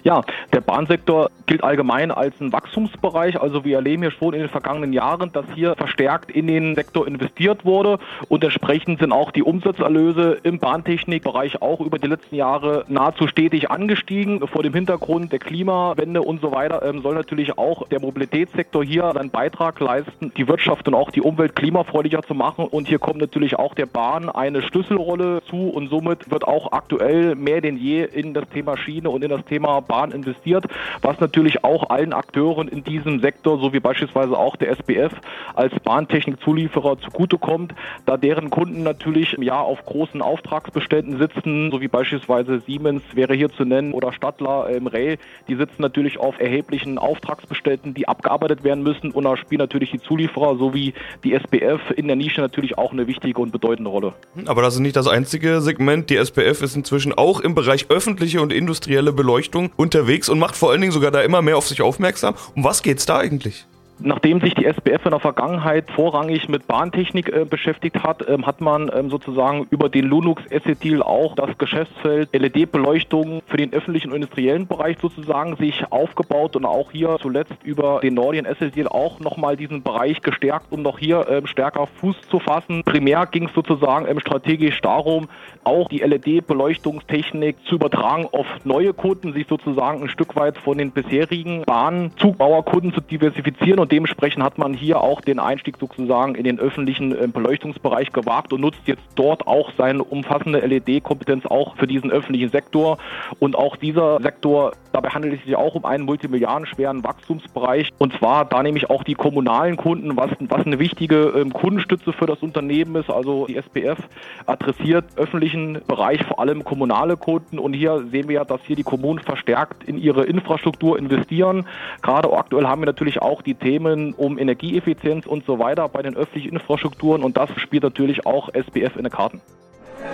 Ja, 0.04 0.20
der 0.52 0.60
Bahnsektor 0.60 1.30
gilt 1.46 1.64
allgemein 1.64 2.10
als 2.10 2.38
ein 2.38 2.52
Wachstumsbereich. 2.52 3.40
Also 3.40 3.64
wir 3.64 3.76
erleben 3.76 4.02
hier 4.02 4.10
schon 4.10 4.34
in 4.34 4.40
den 4.40 4.50
vergangenen 4.50 4.92
Jahren, 4.92 5.32
dass 5.32 5.46
hier 5.54 5.74
verstärkt 5.76 6.30
in 6.30 6.46
den 6.46 6.74
Sektor 6.74 7.06
investiert 7.06 7.64
wurde 7.64 7.98
und 8.28 8.44
entsprechend 8.44 9.00
sind 9.00 9.12
auch 9.12 9.30
die 9.30 9.42
Umsatzerlöse 9.42 10.40
im 10.42 10.58
Bahntechnikbereich 10.58 11.62
auch 11.62 11.80
über 11.80 11.98
die 11.98 12.08
letzten 12.08 12.36
Jahre 12.36 12.84
nahezu 12.88 13.28
stetig 13.28 13.70
angestiegen. 13.70 14.46
Vor 14.46 14.62
dem 14.62 14.74
Hintergrund 14.74 15.32
der 15.32 15.38
Klimawende 15.38 16.20
und 16.20 16.42
so 16.42 16.52
weiter 16.52 16.82
ähm, 16.82 17.00
soll 17.00 17.14
natürlich 17.14 17.56
auch 17.56 17.88
der 17.88 18.00
Mobilitätssektor 18.00 18.84
hier 18.84 19.10
seinen 19.14 19.30
Beitrag 19.30 19.80
leisten, 19.80 20.32
die 20.36 20.46
Wirtschaft 20.48 20.86
und 20.86 20.92
auch 20.92 21.12
die 21.12 21.22
Umwelt 21.22 21.56
klimafreundlicher 21.56 22.22
zu 22.22 22.34
machen. 22.34 22.66
Und 22.66 22.88
hier 22.88 22.98
kommt 22.98 23.20
natürlich 23.20 23.58
auch 23.58 23.72
der 23.72 23.86
Bahn 23.86 24.28
eine 24.28 24.60
Schlüsselrolle 24.60 25.42
zu 25.48 25.70
und 25.70 25.88
somit 25.88 26.30
wird 26.30 26.46
auch 26.46 26.72
aktuell 26.72 27.34
mehr 27.36 27.62
denn 27.62 27.78
je 27.78 28.04
in 28.04 28.34
das 28.34 28.46
Thema 28.50 28.76
Schiene 28.76 29.08
und 29.08 29.24
in 29.24 29.30
das 29.30 29.44
Thema 29.46 29.80
Bahn 29.80 29.93
Bahn 29.94 30.10
investiert, 30.10 30.64
was 31.02 31.20
natürlich 31.20 31.62
auch 31.62 31.88
allen 31.88 32.12
Akteuren 32.12 32.66
in 32.66 32.82
diesem 32.82 33.20
Sektor, 33.20 33.60
so 33.60 33.72
wie 33.72 33.78
beispielsweise 33.78 34.36
auch 34.36 34.56
der 34.56 34.70
SBF 34.70 35.12
als 35.54 35.72
Bahntechnikzulieferer 35.84 36.98
zugutekommt, 36.98 37.74
da 38.04 38.16
deren 38.16 38.50
Kunden 38.50 38.82
natürlich 38.82 39.36
ja 39.40 39.60
auf 39.60 39.84
großen 39.84 40.20
Auftragsbeständen 40.20 41.18
sitzen, 41.18 41.70
so 41.70 41.80
wie 41.80 41.86
beispielsweise 41.86 42.60
Siemens 42.66 43.02
wäre 43.12 43.34
hier 43.34 43.50
zu 43.50 43.64
nennen 43.64 43.92
oder 43.92 44.12
Stadler 44.12 44.68
im 44.70 44.88
Rail, 44.88 45.18
die 45.46 45.54
sitzen 45.54 45.82
natürlich 45.82 46.18
auf 46.18 46.40
erheblichen 46.40 46.98
Auftragsbeständen, 46.98 47.94
die 47.94 48.08
abgearbeitet 48.08 48.64
werden 48.64 48.82
müssen 48.82 49.12
und 49.12 49.22
da 49.22 49.36
spielen 49.36 49.60
natürlich 49.60 49.92
die 49.92 50.00
Zulieferer 50.00 50.56
sowie 50.56 50.92
die 51.22 51.34
SBF 51.34 51.92
in 51.94 52.08
der 52.08 52.16
Nische 52.16 52.40
natürlich 52.40 52.76
auch 52.78 52.90
eine 52.90 53.06
wichtige 53.06 53.40
und 53.40 53.52
bedeutende 53.52 53.90
Rolle. 53.90 54.14
Aber 54.46 54.62
das 54.62 54.74
ist 54.74 54.80
nicht 54.80 54.96
das 54.96 55.06
einzige 55.06 55.60
Segment. 55.60 56.10
Die 56.10 56.16
SBF 56.16 56.62
ist 56.62 56.74
inzwischen 56.74 57.12
auch 57.12 57.38
im 57.38 57.54
Bereich 57.54 57.86
öffentliche 57.90 58.40
und 58.40 58.52
industrielle 58.52 59.12
Beleuchtung 59.12 59.70
unterwegs 59.84 60.28
und 60.28 60.38
macht 60.38 60.56
vor 60.56 60.70
allen 60.70 60.80
Dingen 60.80 60.92
sogar 60.92 61.10
da 61.10 61.20
immer 61.20 61.42
mehr 61.42 61.56
auf 61.56 61.68
sich 61.68 61.80
aufmerksam. 61.80 62.34
Um 62.56 62.64
was 62.64 62.82
geht 62.82 62.98
es 62.98 63.06
da 63.06 63.18
eigentlich? 63.18 63.66
Nachdem 64.00 64.40
sich 64.40 64.54
die 64.54 64.64
SBF 64.64 65.04
in 65.04 65.12
der 65.12 65.20
Vergangenheit 65.20 65.88
vorrangig 65.90 66.48
mit 66.48 66.66
Bahntechnik 66.66 67.28
äh, 67.28 67.44
beschäftigt 67.44 68.02
hat, 68.02 68.28
ähm, 68.28 68.44
hat 68.44 68.60
man 68.60 68.90
ähm, 68.92 69.08
sozusagen 69.08 69.66
über 69.70 69.88
den 69.88 70.06
Lunux 70.06 70.42
Acetyl 70.50 71.00
auch 71.00 71.36
das 71.36 71.56
Geschäftsfeld 71.58 72.28
LED-Beleuchtung 72.32 73.42
für 73.46 73.56
den 73.56 73.72
öffentlichen 73.72 74.08
und 74.08 74.16
industriellen 74.16 74.66
Bereich 74.66 74.96
sozusagen 75.00 75.56
sich 75.56 75.84
aufgebaut 75.90 76.56
und 76.56 76.64
auch 76.64 76.90
hier 76.90 77.18
zuletzt 77.20 77.54
über 77.62 78.00
den 78.00 78.14
Nordian 78.14 78.46
Acetyl 78.46 78.88
auch 78.88 79.20
nochmal 79.20 79.56
diesen 79.56 79.82
Bereich 79.82 80.22
gestärkt, 80.22 80.66
um 80.72 80.82
noch 80.82 80.98
hier 80.98 81.26
ähm, 81.30 81.46
stärker 81.46 81.86
Fuß 81.86 82.16
zu 82.28 82.40
fassen. 82.40 82.82
Primär 82.84 83.26
ging 83.26 83.46
es 83.46 83.54
sozusagen 83.54 84.06
ähm, 84.08 84.18
strategisch 84.18 84.80
darum, 84.80 85.28
auch 85.62 85.88
die 85.88 85.98
LED-Beleuchtungstechnik 85.98 87.56
zu 87.66 87.76
übertragen 87.76 88.26
auf 88.32 88.46
neue 88.64 88.92
Kunden, 88.92 89.32
sich 89.32 89.46
sozusagen 89.46 90.02
ein 90.02 90.08
Stück 90.08 90.34
weit 90.34 90.58
von 90.58 90.78
den 90.78 90.90
bisherigen 90.90 91.62
Bahnzugbauerkunden 91.64 92.92
zu 92.92 93.00
diversifizieren 93.00 93.83
und 93.84 93.92
dementsprechend 93.92 94.42
hat 94.42 94.56
man 94.56 94.72
hier 94.72 95.02
auch 95.02 95.20
den 95.20 95.38
Einstieg 95.38 95.76
sozusagen 95.78 96.36
in 96.36 96.44
den 96.44 96.58
öffentlichen 96.58 97.12
äh, 97.12 97.28
Beleuchtungsbereich 97.28 98.12
gewagt 98.12 98.50
und 98.54 98.62
nutzt 98.62 98.80
jetzt 98.86 99.02
dort 99.14 99.46
auch 99.46 99.72
seine 99.76 100.02
umfassende 100.02 100.60
LED-Kompetenz 100.60 101.44
auch 101.44 101.76
für 101.76 101.86
diesen 101.86 102.10
öffentlichen 102.10 102.48
Sektor. 102.48 102.96
Und 103.40 103.56
auch 103.56 103.76
dieser 103.76 104.22
Sektor, 104.22 104.72
dabei 104.92 105.10
handelt 105.10 105.34
es 105.34 105.44
sich 105.44 105.54
auch 105.54 105.74
um 105.74 105.84
einen 105.84 106.06
multimilliardenschweren 106.06 107.04
Wachstumsbereich. 107.04 107.90
Und 107.98 108.14
zwar 108.14 108.46
da 108.46 108.62
nämlich 108.62 108.88
auch 108.88 109.04
die 109.04 109.12
kommunalen 109.12 109.76
Kunden, 109.76 110.16
was, 110.16 110.30
was 110.40 110.64
eine 110.64 110.78
wichtige 110.78 111.34
ähm, 111.36 111.52
Kundenstütze 111.52 112.14
für 112.14 112.24
das 112.24 112.38
Unternehmen 112.38 112.96
ist. 112.96 113.10
Also 113.10 113.44
die 113.48 113.56
SPF 113.56 113.98
adressiert 114.46 115.04
öffentlichen 115.16 115.82
Bereich 115.86 116.24
vor 116.24 116.40
allem 116.40 116.64
kommunale 116.64 117.18
Kunden. 117.18 117.58
Und 117.58 117.74
hier 117.74 118.02
sehen 118.10 118.28
wir 118.28 118.36
ja, 118.36 118.44
dass 118.46 118.62
hier 118.64 118.76
die 118.76 118.82
Kommunen 118.82 119.18
verstärkt 119.18 119.84
in 119.84 119.98
ihre 119.98 120.24
Infrastruktur 120.24 120.98
investieren. 120.98 121.66
Gerade 122.00 122.32
aktuell 122.32 122.64
haben 122.64 122.80
wir 122.80 122.86
natürlich 122.86 123.20
auch 123.20 123.42
die 123.42 123.54
Themen, 123.54 123.73
Themen 123.74 124.14
um 124.14 124.38
Energieeffizienz 124.38 125.26
und 125.26 125.44
so 125.46 125.58
weiter 125.58 125.88
bei 125.88 126.02
den 126.02 126.16
öffentlichen 126.16 126.52
Infrastrukturen 126.54 127.24
und 127.24 127.36
das 127.36 127.50
spielt 127.56 127.82
natürlich 127.82 128.24
auch 128.24 128.48
SBF 128.54 128.96
in 128.96 129.02
den 129.02 129.10
Karten. 129.10 129.40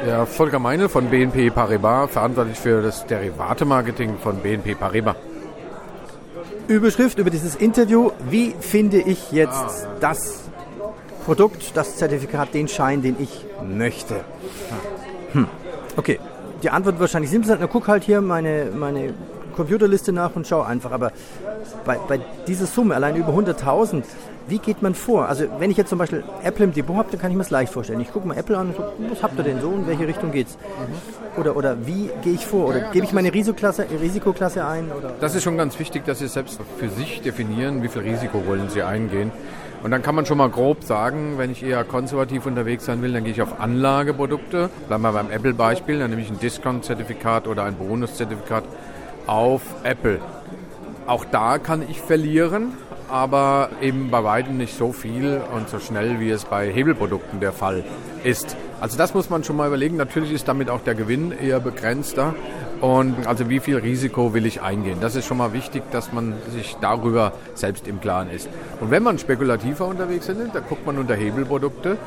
Ja, 0.06 0.24
Volker 0.24 0.58
Meinl 0.58 0.88
von 0.88 1.10
BNP 1.10 1.50
Paribas, 1.50 2.10
verantwortlich 2.10 2.56
für 2.56 2.80
das 2.80 3.06
Derivate-Marketing 3.06 4.16
von 4.16 4.36
BNP 4.36 4.76
Paribas. 4.76 5.16
Überschrift 6.68 7.18
über 7.18 7.28
dieses 7.28 7.54
Interview, 7.56 8.10
wie 8.30 8.54
finde 8.60 8.98
ich 8.98 9.30
jetzt 9.32 9.88
das 10.00 10.48
Produkt, 11.26 11.76
das 11.76 11.96
Zertifikat, 11.96 12.54
den 12.54 12.66
Schein, 12.66 13.02
den 13.02 13.16
ich 13.18 13.44
möchte? 13.62 14.24
Hm. 15.32 15.46
Okay, 15.96 16.18
die 16.62 16.70
Antwort 16.70 16.98
wahrscheinlich 16.98 17.30
simpel. 17.30 17.58
Na, 17.60 17.66
guck 17.66 17.88
halt 17.88 18.04
hier 18.04 18.22
meine, 18.22 18.68
meine 18.74 19.12
Computerliste 19.60 20.12
nach 20.12 20.34
und 20.36 20.46
schau 20.46 20.62
einfach. 20.62 20.90
Aber 20.92 21.12
bei, 21.84 21.98
bei 22.08 22.20
dieser 22.46 22.66
Summe, 22.66 22.94
allein 22.94 23.16
über 23.16 23.32
100.000, 23.32 24.02
wie 24.48 24.58
geht 24.58 24.82
man 24.82 24.94
vor? 24.94 25.28
Also 25.28 25.44
wenn 25.58 25.70
ich 25.70 25.76
jetzt 25.76 25.90
zum 25.90 25.98
Beispiel 25.98 26.24
Apple 26.42 26.64
im 26.64 26.72
Depot 26.72 26.96
habe, 26.96 27.10
dann 27.10 27.20
kann 27.20 27.30
ich 27.30 27.36
mir 27.36 27.42
das 27.42 27.50
leicht 27.50 27.72
vorstellen. 27.72 28.00
Ich 28.00 28.10
gucke 28.12 28.26
mal 28.26 28.36
Apple 28.36 28.56
an 28.56 28.68
und 28.68 28.76
so, 28.76 28.84
was 29.10 29.22
habt 29.22 29.38
ihr 29.38 29.44
denn 29.44 29.60
so, 29.60 29.70
in 29.70 29.86
welche 29.86 30.06
Richtung 30.08 30.32
geht's? 30.32 30.56
Mhm. 30.56 31.40
Oder, 31.40 31.56
oder 31.56 31.86
wie 31.86 32.10
gehe 32.22 32.32
ich 32.32 32.46
vor? 32.46 32.68
Oder 32.68 32.90
gebe 32.92 33.04
ich 33.04 33.12
meine 33.12 33.32
Risikoklasse, 33.32 33.86
Risikoklasse 34.00 34.64
ein? 34.64 34.90
Oder? 34.90 35.12
Das 35.20 35.34
ist 35.34 35.44
schon 35.44 35.56
ganz 35.56 35.78
wichtig, 35.78 36.04
dass 36.04 36.18
Sie 36.18 36.26
selbst 36.26 36.58
für 36.78 36.88
sich 36.88 37.20
definieren, 37.20 37.82
wie 37.82 37.88
viel 37.88 38.02
Risiko 38.02 38.44
wollen 38.46 38.68
Sie 38.70 38.82
eingehen. 38.82 39.30
Und 39.82 39.92
dann 39.92 40.02
kann 40.02 40.14
man 40.14 40.26
schon 40.26 40.36
mal 40.36 40.50
grob 40.50 40.84
sagen, 40.84 41.38
wenn 41.38 41.50
ich 41.50 41.62
eher 41.62 41.84
konservativ 41.84 42.44
unterwegs 42.44 42.84
sein 42.84 43.00
will, 43.00 43.12
dann 43.12 43.24
gehe 43.24 43.32
ich 43.32 43.40
auf 43.40 43.60
Anlageprodukte. 43.60 44.68
Bleiben 44.88 45.02
wir 45.02 45.12
beim 45.12 45.30
Apple-Beispiel, 45.30 46.00
dann 46.00 46.10
nehme 46.10 46.22
ich 46.22 46.30
ein 46.30 46.38
Discount-Zertifikat 46.38 47.46
oder 47.46 47.64
ein 47.64 47.76
Bonus-Zertifikat 47.76 48.64
auf 49.26 49.62
Apple. 49.82 50.20
Auch 51.06 51.24
da 51.24 51.58
kann 51.58 51.82
ich 51.88 52.00
verlieren, 52.00 52.72
aber 53.08 53.70
eben 53.80 54.10
bei 54.10 54.22
weitem 54.22 54.56
nicht 54.56 54.76
so 54.76 54.92
viel 54.92 55.40
und 55.54 55.68
so 55.68 55.78
schnell, 55.78 56.20
wie 56.20 56.30
es 56.30 56.44
bei 56.44 56.70
Hebelprodukten 56.70 57.40
der 57.40 57.52
Fall 57.52 57.84
ist. 58.22 58.56
Also 58.80 58.96
das 58.96 59.14
muss 59.14 59.28
man 59.28 59.44
schon 59.44 59.56
mal 59.56 59.66
überlegen. 59.66 59.96
Natürlich 59.96 60.32
ist 60.32 60.48
damit 60.48 60.70
auch 60.70 60.80
der 60.82 60.94
Gewinn 60.94 61.32
eher 61.32 61.60
begrenzter. 61.60 62.34
Und 62.80 63.26
also 63.26 63.50
wie 63.50 63.60
viel 63.60 63.76
Risiko 63.76 64.32
will 64.32 64.46
ich 64.46 64.62
eingehen? 64.62 64.98
Das 65.00 65.16
ist 65.16 65.26
schon 65.26 65.36
mal 65.36 65.52
wichtig, 65.52 65.82
dass 65.90 66.12
man 66.12 66.34
sich 66.50 66.76
darüber 66.80 67.32
selbst 67.54 67.86
im 67.86 68.00
Klaren 68.00 68.30
ist. 68.30 68.48
Und 68.80 68.90
wenn 68.90 69.02
man 69.02 69.18
spekulativer 69.18 69.86
unterwegs 69.86 70.28
ist, 70.28 70.38
dann 70.54 70.62
guckt 70.66 70.86
man 70.86 70.96
unter 70.96 71.14
Hebelprodukte 71.14 71.98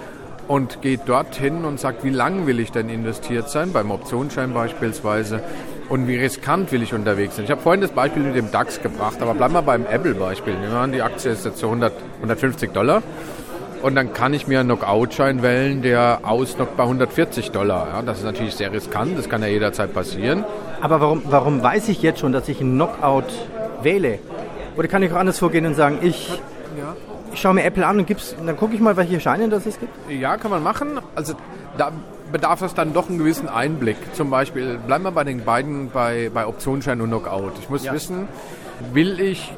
und 0.47 0.81
geht 0.81 1.01
dorthin 1.05 1.63
und 1.63 1.79
sagt, 1.79 2.03
wie 2.03 2.09
lang 2.09 2.47
will 2.47 2.59
ich 2.59 2.71
denn 2.71 2.89
investiert 2.89 3.49
sein, 3.49 3.71
beim 3.71 3.91
Optionsschein 3.91 4.53
beispielsweise 4.53 5.41
und 5.93 6.07
wie 6.07 6.17
riskant 6.17 6.71
will 6.71 6.81
ich 6.81 6.91
unterwegs 6.91 7.35
sein. 7.35 7.45
Ich 7.45 7.51
habe 7.51 7.61
vorhin 7.61 7.79
das 7.79 7.91
Beispiel 7.91 8.23
mit 8.23 8.35
dem 8.35 8.51
DAX 8.51 8.81
gebracht, 8.81 9.21
aber 9.21 9.35
bleiben 9.35 9.53
wir 9.53 9.61
beim 9.61 9.85
Apple-Beispiel. 9.85 10.55
Nehmen 10.55 10.71
wir 10.71 10.79
an, 10.79 10.91
die 10.91 11.03
Aktie 11.03 11.29
ist 11.29 11.45
jetzt 11.45 11.59
so 11.59 11.67
100, 11.67 11.93
150 12.15 12.71
Dollar 12.71 13.03
und 13.83 13.93
dann 13.93 14.11
kann 14.11 14.33
ich 14.33 14.47
mir 14.47 14.61
einen 14.61 14.69
Knockout-Schein 14.69 15.43
wählen, 15.43 15.83
der 15.83 16.21
ausnockt 16.23 16.75
bei 16.77 16.83
140 16.83 17.51
Dollar. 17.51 17.89
Ja, 17.93 18.01
das 18.01 18.17
ist 18.17 18.23
natürlich 18.23 18.55
sehr 18.55 18.71
riskant, 18.71 19.19
das 19.19 19.29
kann 19.29 19.43
ja 19.43 19.49
jederzeit 19.49 19.93
passieren. 19.93 20.43
Aber 20.81 20.99
warum, 20.99 21.21
warum 21.25 21.61
weiß 21.61 21.87
ich 21.89 22.01
jetzt 22.01 22.21
schon, 22.21 22.31
dass 22.31 22.49
ich 22.49 22.59
einen 22.59 22.73
Knockout 22.73 23.31
wähle? 23.83 24.17
Oder 24.75 24.87
kann 24.87 25.03
ich 25.03 25.11
auch 25.11 25.17
anders 25.17 25.37
vorgehen 25.37 25.67
und 25.67 25.75
sagen, 25.75 25.99
ich 26.01 26.41
ja 26.75 26.95
ich 27.31 27.41
schaue 27.41 27.55
mir 27.55 27.63
Apple 27.63 27.85
an 27.85 27.99
und 27.99 28.07
gib's, 28.07 28.35
dann 28.43 28.57
gucke 28.57 28.75
ich 28.75 28.79
mal, 28.79 28.95
welche 28.95 29.19
Scheine 29.19 29.49
das 29.49 29.65
es 29.65 29.79
gibt? 29.79 29.93
Ja, 30.09 30.37
kann 30.37 30.51
man 30.51 30.63
machen. 30.63 30.99
Also 31.15 31.33
da 31.77 31.91
bedarf 32.33 32.61
es 32.63 32.73
dann 32.73 32.93
doch 32.93 33.07
einen 33.07 33.19
gewissen 33.19 33.47
Einblick. 33.47 33.95
Zum 34.13 34.29
Beispiel, 34.29 34.77
bleiben 34.79 35.05
wir 35.05 35.11
bei 35.11 35.23
den 35.23 35.45
beiden 35.45 35.91
bei, 35.91 36.29
bei 36.33 36.45
Optionsschein 36.45 36.99
und 36.99 37.07
Knockout. 37.07 37.53
Ich 37.61 37.69
muss 37.69 37.85
ja. 37.85 37.93
wissen, 37.93 38.27
will 38.91 39.21
ich 39.21 39.53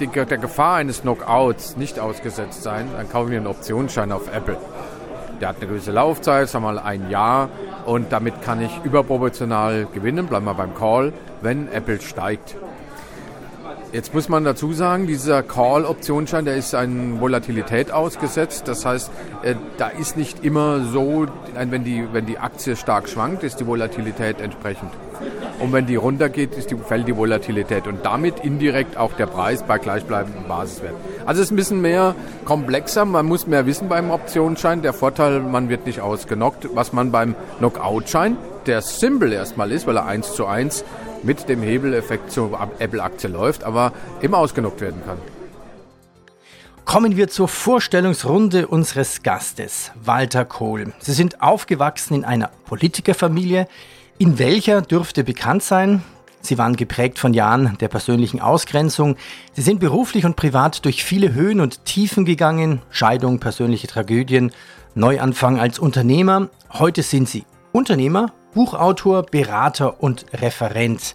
der 0.00 0.38
Gefahr 0.38 0.76
eines 0.76 1.02
Knockouts 1.02 1.76
nicht 1.76 2.00
ausgesetzt 2.00 2.62
sein, 2.62 2.88
dann 2.96 3.08
kaufe 3.10 3.26
ich 3.26 3.30
mir 3.30 3.36
einen 3.36 3.46
Optionsschein 3.46 4.10
auf 4.10 4.32
Apple. 4.34 4.56
Der 5.40 5.48
hat 5.48 5.56
eine 5.58 5.66
gewisse 5.66 5.92
Laufzeit, 5.92 6.48
sagen 6.48 6.64
wir 6.64 6.72
mal 6.72 6.80
ein 6.80 7.10
Jahr, 7.10 7.50
und 7.84 8.12
damit 8.12 8.42
kann 8.42 8.62
ich 8.62 8.70
überproportional 8.84 9.86
gewinnen, 9.92 10.26
bleiben 10.26 10.46
wir 10.46 10.54
beim 10.54 10.74
Call, 10.74 11.12
wenn 11.40 11.70
Apple 11.72 12.00
steigt. 12.00 12.56
Jetzt 13.92 14.14
muss 14.14 14.30
man 14.30 14.42
dazu 14.42 14.72
sagen, 14.72 15.06
dieser 15.06 15.42
Call-Optionsschein, 15.42 16.46
der 16.46 16.56
ist 16.56 16.74
an 16.74 17.20
Volatilität 17.20 17.92
ausgesetzt. 17.92 18.66
Das 18.66 18.86
heißt, 18.86 19.10
äh, 19.42 19.54
da 19.76 19.88
ist 19.88 20.16
nicht 20.16 20.42
immer 20.42 20.80
so, 20.80 21.26
wenn 21.54 21.84
die, 21.84 22.06
wenn 22.10 22.24
die 22.24 22.38
Aktie 22.38 22.74
stark 22.76 23.06
schwankt, 23.06 23.42
ist 23.42 23.60
die 23.60 23.66
Volatilität 23.66 24.40
entsprechend. 24.40 24.90
Und 25.60 25.74
wenn 25.74 25.84
die 25.84 25.96
runtergeht, 25.96 26.54
ist 26.54 26.70
die, 26.70 26.76
fällt 26.76 27.06
die 27.06 27.14
Volatilität 27.14 27.86
und 27.86 28.02
damit 28.02 28.40
indirekt 28.40 28.96
auch 28.96 29.12
der 29.12 29.26
Preis 29.26 29.62
bei 29.62 29.76
gleichbleibendem 29.76 30.48
Basiswert. 30.48 30.94
Also 31.26 31.42
es 31.42 31.48
ist 31.48 31.52
ein 31.52 31.56
bisschen 31.56 31.82
mehr 31.82 32.14
komplexer, 32.46 33.04
man 33.04 33.26
muss 33.26 33.46
mehr 33.46 33.66
wissen 33.66 33.90
beim 33.90 34.10
Optionsschein. 34.10 34.80
Der 34.80 34.94
Vorteil, 34.94 35.40
man 35.40 35.68
wird 35.68 35.84
nicht 35.84 36.00
ausgenockt, 36.00 36.70
was 36.74 36.94
man 36.94 37.12
beim 37.12 37.34
Knockout-Schein, 37.58 38.38
der 38.66 38.80
Symbol 38.80 39.32
erstmal 39.32 39.70
ist, 39.70 39.86
weil 39.86 39.96
er 39.96 40.06
1 40.06 40.34
zu 40.34 40.46
1 40.46 40.82
mit 41.22 41.48
dem 41.48 41.62
Hebeleffekt 41.62 42.30
zur 42.30 42.58
Apple-Aktie 42.78 43.28
läuft, 43.28 43.64
aber 43.64 43.92
immer 44.20 44.38
ausgenockt 44.38 44.80
werden 44.80 45.02
kann. 45.04 45.18
Kommen 46.84 47.16
wir 47.16 47.28
zur 47.28 47.48
Vorstellungsrunde 47.48 48.66
unseres 48.66 49.22
Gastes, 49.22 49.92
Walter 50.02 50.44
Kohl. 50.44 50.92
Sie 50.98 51.12
sind 51.12 51.40
aufgewachsen 51.40 52.14
in 52.14 52.24
einer 52.24 52.50
Politikerfamilie. 52.66 53.68
In 54.18 54.38
welcher 54.38 54.82
dürfte 54.82 55.24
bekannt 55.24 55.62
sein? 55.62 56.02
Sie 56.40 56.58
waren 56.58 56.74
geprägt 56.74 57.20
von 57.20 57.34
Jahren 57.34 57.78
der 57.80 57.86
persönlichen 57.86 58.40
Ausgrenzung. 58.40 59.16
Sie 59.52 59.62
sind 59.62 59.78
beruflich 59.78 60.26
und 60.26 60.34
privat 60.34 60.84
durch 60.84 61.04
viele 61.04 61.34
Höhen 61.34 61.60
und 61.60 61.84
Tiefen 61.84 62.24
gegangen. 62.24 62.82
Scheidung, 62.90 63.38
persönliche 63.38 63.86
Tragödien, 63.86 64.50
Neuanfang 64.96 65.60
als 65.60 65.78
Unternehmer. 65.78 66.48
Heute 66.72 67.04
sind 67.04 67.28
Sie 67.28 67.44
Unternehmer, 67.70 68.32
Buchautor, 68.54 69.24
Berater 69.24 70.02
und 70.02 70.26
Referent. 70.34 71.14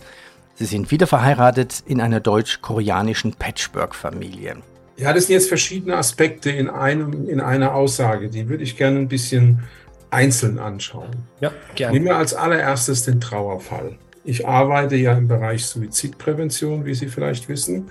Sie 0.55 0.65
sind 0.65 0.89
wieder 0.89 1.05
verheiratet 1.05 1.83
in 1.85 2.01
einer 2.01 2.19
deutsch-koreanischen 2.19 3.33
Patchwork-Familie. 3.33 4.57
Ja, 4.97 5.13
das 5.13 5.27
sind 5.27 5.33
jetzt 5.33 5.47
verschiedene 5.47 5.95
Aspekte 5.95 6.49
in, 6.49 6.69
einem, 6.69 7.29
in 7.29 7.39
einer 7.39 7.75
Aussage. 7.75 8.29
Die 8.29 8.49
würde 8.49 8.63
ich 8.63 8.77
gerne 8.77 8.97
ein 8.97 9.07
bisschen 9.07 9.63
einzeln 10.09 10.57
anschauen. 10.57 11.11
Ja, 11.39 11.51
gerne. 11.75 11.93
Nehmen 11.93 12.07
wir 12.07 12.17
als 12.17 12.33
allererstes 12.33 13.03
den 13.03 13.21
Trauerfall. 13.21 13.97
Ich 14.27 14.45
arbeite 14.45 14.97
ja 14.97 15.13
im 15.13 15.29
Bereich 15.29 15.65
Suizidprävention, 15.67 16.83
wie 16.83 16.93
Sie 16.93 17.07
vielleicht 17.07 17.47
wissen, 17.47 17.89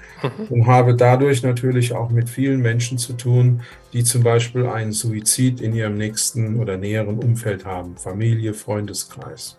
und 0.51 0.67
habe 0.67 0.95
dadurch 0.95 1.43
natürlich 1.43 1.95
auch 1.95 2.11
mit 2.11 2.29
vielen 2.29 2.61
Menschen 2.61 2.99
zu 2.99 3.15
tun, 3.15 3.63
die 3.95 4.05
zum 4.05 4.23
Beispiel 4.23 4.67
einen 4.67 4.93
Suizid 4.93 5.63
in 5.63 5.75
ihrem 5.75 5.97
nächsten 5.97 6.61
oder 6.61 6.77
näheren 6.77 7.21
Umfeld 7.21 7.65
haben, 7.65 7.97
Familie, 7.97 8.53
Freundeskreis. 8.53 9.57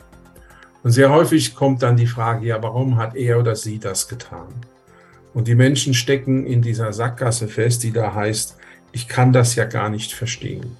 Und 0.84 0.92
sehr 0.92 1.10
häufig 1.10 1.56
kommt 1.56 1.82
dann 1.82 1.98
die 1.98 2.06
Frage, 2.06 2.46
ja, 2.46 2.62
warum 2.62 2.98
hat 2.98 3.16
er 3.16 3.40
oder 3.40 3.56
sie 3.56 3.80
das 3.80 4.08
getan? 4.08 4.50
Und 5.34 5.48
die 5.48 5.56
Menschen 5.56 5.96
stecken 5.96 6.46
in 6.46 6.62
dieser 6.62 6.94
Sackgasse 6.94 7.48
fest, 7.48 7.82
die 7.82 7.92
da 7.92 8.14
heißt, 8.14 8.56
ich 8.92 9.08
kann 9.08 9.34
das 9.34 9.56
ja 9.56 9.66
gar 9.66 9.90
nicht 9.90 10.14
verstehen. 10.14 10.78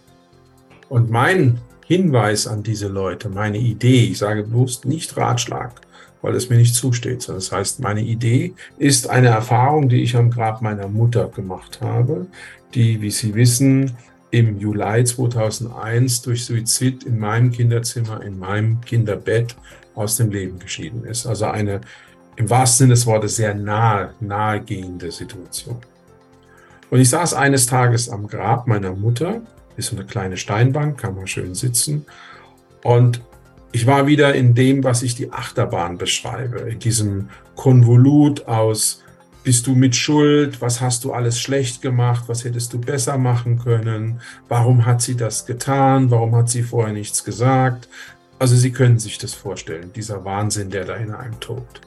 Und 0.90 1.10
mein 1.10 1.60
Hinweis 1.88 2.46
an 2.46 2.62
diese 2.62 2.88
Leute, 2.88 3.30
meine 3.30 3.58
Idee, 3.58 4.10
ich 4.12 4.20
sage 4.20 4.44
bewusst 4.44 4.86
nicht 4.86 5.18
Ratschlag, 5.18 5.87
weil 6.22 6.36
es 6.36 6.50
mir 6.50 6.58
nicht 6.58 6.76
zusteht. 6.76 7.28
Das 7.30 7.52
heißt, 7.52 7.80
meine 7.80 8.02
Idee 8.02 8.54
ist 8.78 9.10
eine 9.10 9.28
Erfahrung, 9.28 9.90
die 9.90 10.02
ich 10.02 10.16
am 10.16 10.32
Grab 10.32 10.62
meiner 10.62 10.88
Mutter 10.88 11.28
gemacht 11.28 11.80
habe, 11.82 12.28
die, 12.74 13.02
wie 13.02 13.12
Sie 13.12 13.36
wissen, 13.36 13.96
im 14.32 14.60
Juli 14.60 15.04
2001 15.04 16.22
durch 16.22 16.46
Suizid 16.46 17.04
in 17.04 17.18
meinem 17.18 17.52
Kinderzimmer, 17.52 18.22
in 18.24 18.38
meinem 18.38 18.82
Kinderbett 18.82 19.56
aus 19.96 20.18
dem 20.18 20.32
Leben 20.32 20.60
geschieden 20.60 21.06
ist. 21.06 21.26
Also 21.26 21.46
eine 21.46 21.82
im 22.36 22.50
wahrsten 22.50 22.86
Sinne 22.86 22.94
des 22.94 23.06
Wortes 23.06 23.36
sehr 23.36 23.56
nahe, 23.56 24.14
nahegehende 24.20 25.12
Situation. 25.12 25.78
Und 26.90 27.00
ich 27.00 27.10
saß 27.10 27.34
eines 27.34 27.66
Tages 27.66 28.10
am 28.10 28.28
Grab 28.28 28.68
meiner 28.68 28.94
Mutter, 28.94 29.42
ist 29.76 29.90
so 29.90 29.96
eine 29.96 30.06
kleine 30.06 30.38
Steinbank, 30.38 31.00
kann 31.00 31.16
man 31.16 31.28
schön 31.28 31.56
sitzen. 31.56 32.06
Und 32.84 33.22
ich 33.72 33.86
war 33.86 34.08
wieder 34.08 34.34
in 34.34 34.56
dem, 34.56 34.84
was 34.84 35.04
ich 35.04 35.16
die 35.16 35.32
Achterbahn 35.32 35.98
beschreibe, 35.98 36.60
in 36.60 36.80
diesem 36.80 37.30
Konvolut 37.56 38.48
aus, 38.48 39.04
bist 39.44 39.66
du 39.66 39.76
mit 39.76 39.96
Schuld, 39.96 40.60
was 40.60 40.82
hast 40.82 41.06
du 41.06 41.14
alles 41.14 41.40
schlecht 41.40 41.82
gemacht, 41.82 42.26
was 42.28 42.44
hättest 42.44 42.74
du 42.74 42.80
besser 42.80 43.18
machen 43.18 43.60
können, 43.60 44.20
warum 44.50 44.86
hat 44.86 45.02
sie 45.02 45.16
das 45.16 45.46
getan, 45.46 46.12
warum 46.12 46.36
hat 46.36 46.50
sie 46.50 46.64
vorher 46.64 46.94
nichts 46.94 47.24
gesagt. 47.24 47.88
Also 48.40 48.56
Sie 48.56 48.72
können 48.72 49.00
sich 49.00 49.18
das 49.18 49.34
vorstellen, 49.34 49.92
dieser 49.96 50.26
Wahnsinn, 50.26 50.70
der 50.70 50.84
da 50.84 50.96
in 50.96 51.12
einem 51.12 51.40
tobt. 51.40 51.80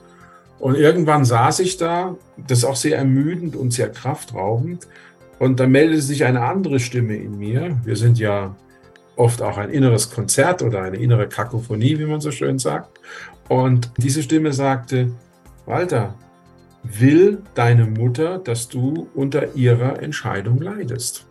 Und 0.59 0.75
irgendwann 0.75 1.25
saß 1.25 1.61
ich 1.61 1.77
da, 1.77 2.17
das 2.37 2.59
ist 2.59 2.65
auch 2.65 2.77
sehr 2.77 2.97
ermüdend 2.97 3.57
und 3.57 3.73
sehr 3.73 3.91
kraftraubend, 3.91 4.89
und 5.39 5.59
da 5.59 5.67
meldete 5.67 6.03
sich 6.03 6.25
eine 6.25 6.43
andere 6.43 6.81
Stimme 6.81 7.17
in 7.17 7.39
mir. 7.39 7.79
Wir 7.85 7.97
sind 7.97 8.19
ja 8.19 8.55
oft 9.21 9.43
auch 9.43 9.59
ein 9.59 9.69
inneres 9.71 10.11
Konzert 10.11 10.63
oder 10.63 10.83
eine 10.83 10.97
innere 10.97 11.29
Kakophonie, 11.29 11.99
wie 11.99 12.07
man 12.07 12.23
so 12.23 12.31
schön 12.31 12.59
sagt. 12.59 12.99
Und 13.49 13.93
diese 13.99 14.23
Stimme 14.23 14.53
sagte, 14.53 15.13
Walter, 15.67 16.15
will 16.83 17.43
deine 17.55 17.85
Mutter, 17.85 18.39
dass 18.39 18.69
du 18.69 19.09
unter 19.15 19.55
ihrer 19.55 20.03
Entscheidung 20.03 20.61
leidest? 20.61 21.27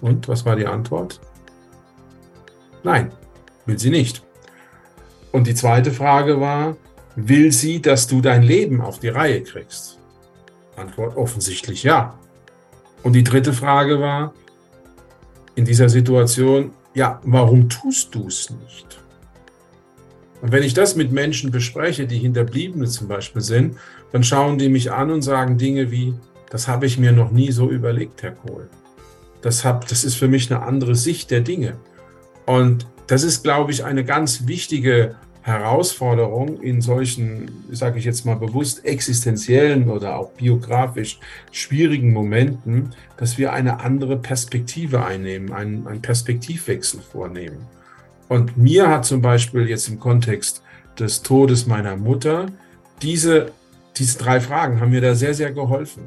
Und 0.00 0.28
was 0.28 0.46
war 0.46 0.56
die 0.56 0.66
Antwort? 0.66 1.20
Nein, 2.82 3.12
will 3.66 3.78
sie 3.78 3.90
nicht. 3.90 4.24
Und 5.30 5.46
die 5.46 5.54
zweite 5.54 5.92
Frage 5.92 6.40
war, 6.40 6.76
will 7.16 7.52
sie, 7.52 7.82
dass 7.82 8.06
du 8.06 8.22
dein 8.22 8.42
Leben 8.42 8.80
auf 8.80 8.98
die 8.98 9.08
Reihe 9.08 9.42
kriegst? 9.42 9.98
Antwort 10.76 11.16
offensichtlich 11.18 11.82
ja. 11.82 12.18
Und 13.02 13.12
die 13.12 13.24
dritte 13.24 13.52
Frage 13.52 14.00
war, 14.00 14.32
in 15.54 15.64
dieser 15.64 15.88
Situation, 15.88 16.72
ja, 16.94 17.20
warum 17.24 17.68
tust 17.68 18.14
du 18.14 18.26
es 18.26 18.50
nicht? 18.50 18.98
Und 20.40 20.50
wenn 20.50 20.62
ich 20.62 20.74
das 20.74 20.96
mit 20.96 21.12
Menschen 21.12 21.50
bespreche, 21.50 22.06
die 22.06 22.18
Hinterbliebene 22.18 22.86
zum 22.86 23.08
Beispiel 23.08 23.42
sind, 23.42 23.76
dann 24.10 24.24
schauen 24.24 24.58
die 24.58 24.68
mich 24.68 24.90
an 24.90 25.10
und 25.10 25.22
sagen 25.22 25.56
Dinge 25.56 25.90
wie, 25.90 26.14
das 26.50 26.68
habe 26.68 26.86
ich 26.86 26.98
mir 26.98 27.12
noch 27.12 27.30
nie 27.30 27.52
so 27.52 27.70
überlegt, 27.70 28.22
Herr 28.22 28.32
Kohl. 28.32 28.68
Das, 29.40 29.64
hab, 29.64 29.88
das 29.88 30.04
ist 30.04 30.16
für 30.16 30.28
mich 30.28 30.50
eine 30.50 30.62
andere 30.62 30.94
Sicht 30.94 31.30
der 31.30 31.40
Dinge. 31.40 31.76
Und 32.44 32.86
das 33.06 33.22
ist, 33.22 33.42
glaube 33.42 33.70
ich, 33.72 33.84
eine 33.84 34.04
ganz 34.04 34.46
wichtige 34.46 35.14
Herausforderung 35.42 36.60
in 36.60 36.80
solchen, 36.80 37.64
sage 37.70 37.98
ich 37.98 38.04
jetzt 38.04 38.24
mal 38.24 38.36
bewusst, 38.36 38.84
existenziellen 38.84 39.90
oder 39.90 40.16
auch 40.16 40.30
biografisch 40.30 41.18
schwierigen 41.50 42.12
Momenten, 42.12 42.94
dass 43.16 43.38
wir 43.38 43.52
eine 43.52 43.80
andere 43.80 44.16
Perspektive 44.16 45.04
einnehmen, 45.04 45.52
einen, 45.52 45.86
einen 45.86 46.00
Perspektivwechsel 46.00 47.00
vornehmen. 47.00 47.66
Und 48.28 48.56
mir 48.56 48.88
hat 48.88 49.04
zum 49.04 49.20
Beispiel 49.20 49.68
jetzt 49.68 49.88
im 49.88 49.98
Kontext 49.98 50.62
des 50.98 51.22
Todes 51.22 51.66
meiner 51.66 51.96
Mutter 51.96 52.46
diese, 53.02 53.50
diese 53.96 54.18
drei 54.18 54.40
Fragen 54.40 54.80
haben 54.80 54.90
mir 54.90 55.00
da 55.00 55.14
sehr, 55.14 55.34
sehr 55.34 55.52
geholfen. 55.52 56.04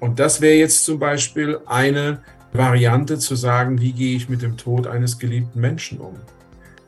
Und 0.00 0.18
das 0.18 0.40
wäre 0.40 0.56
jetzt 0.56 0.84
zum 0.84 0.98
Beispiel 0.98 1.60
eine 1.66 2.20
Variante 2.52 3.18
zu 3.18 3.36
sagen, 3.36 3.80
wie 3.80 3.92
gehe 3.92 4.16
ich 4.16 4.28
mit 4.28 4.42
dem 4.42 4.56
Tod 4.56 4.86
eines 4.86 5.18
geliebten 5.18 5.60
Menschen 5.60 5.98
um? 5.98 6.16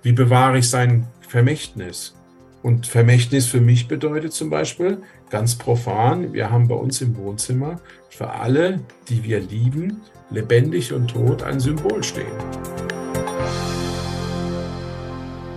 Wie 0.02 0.12
bewahre 0.12 0.58
ich 0.58 0.68
sein 0.68 1.06
Vermächtnis? 1.34 2.14
Und 2.62 2.86
Vermächtnis 2.86 3.46
für 3.46 3.60
mich 3.60 3.88
bedeutet 3.88 4.32
zum 4.32 4.50
Beispiel 4.50 5.02
ganz 5.30 5.56
profan, 5.56 6.32
wir 6.32 6.48
haben 6.48 6.68
bei 6.68 6.76
uns 6.76 7.00
im 7.00 7.16
Wohnzimmer 7.16 7.80
für 8.08 8.30
alle, 8.30 8.78
die 9.08 9.24
wir 9.24 9.40
lieben, 9.40 10.00
lebendig 10.30 10.92
und 10.92 11.08
tot 11.08 11.42
ein 11.42 11.58
Symbol 11.58 12.04
stehen. 12.04 12.38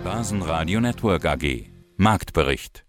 Basen 0.04 0.42
Radio 0.42 0.82
Network 0.82 1.26
AG 1.26 1.68
Marktbericht 1.96 2.87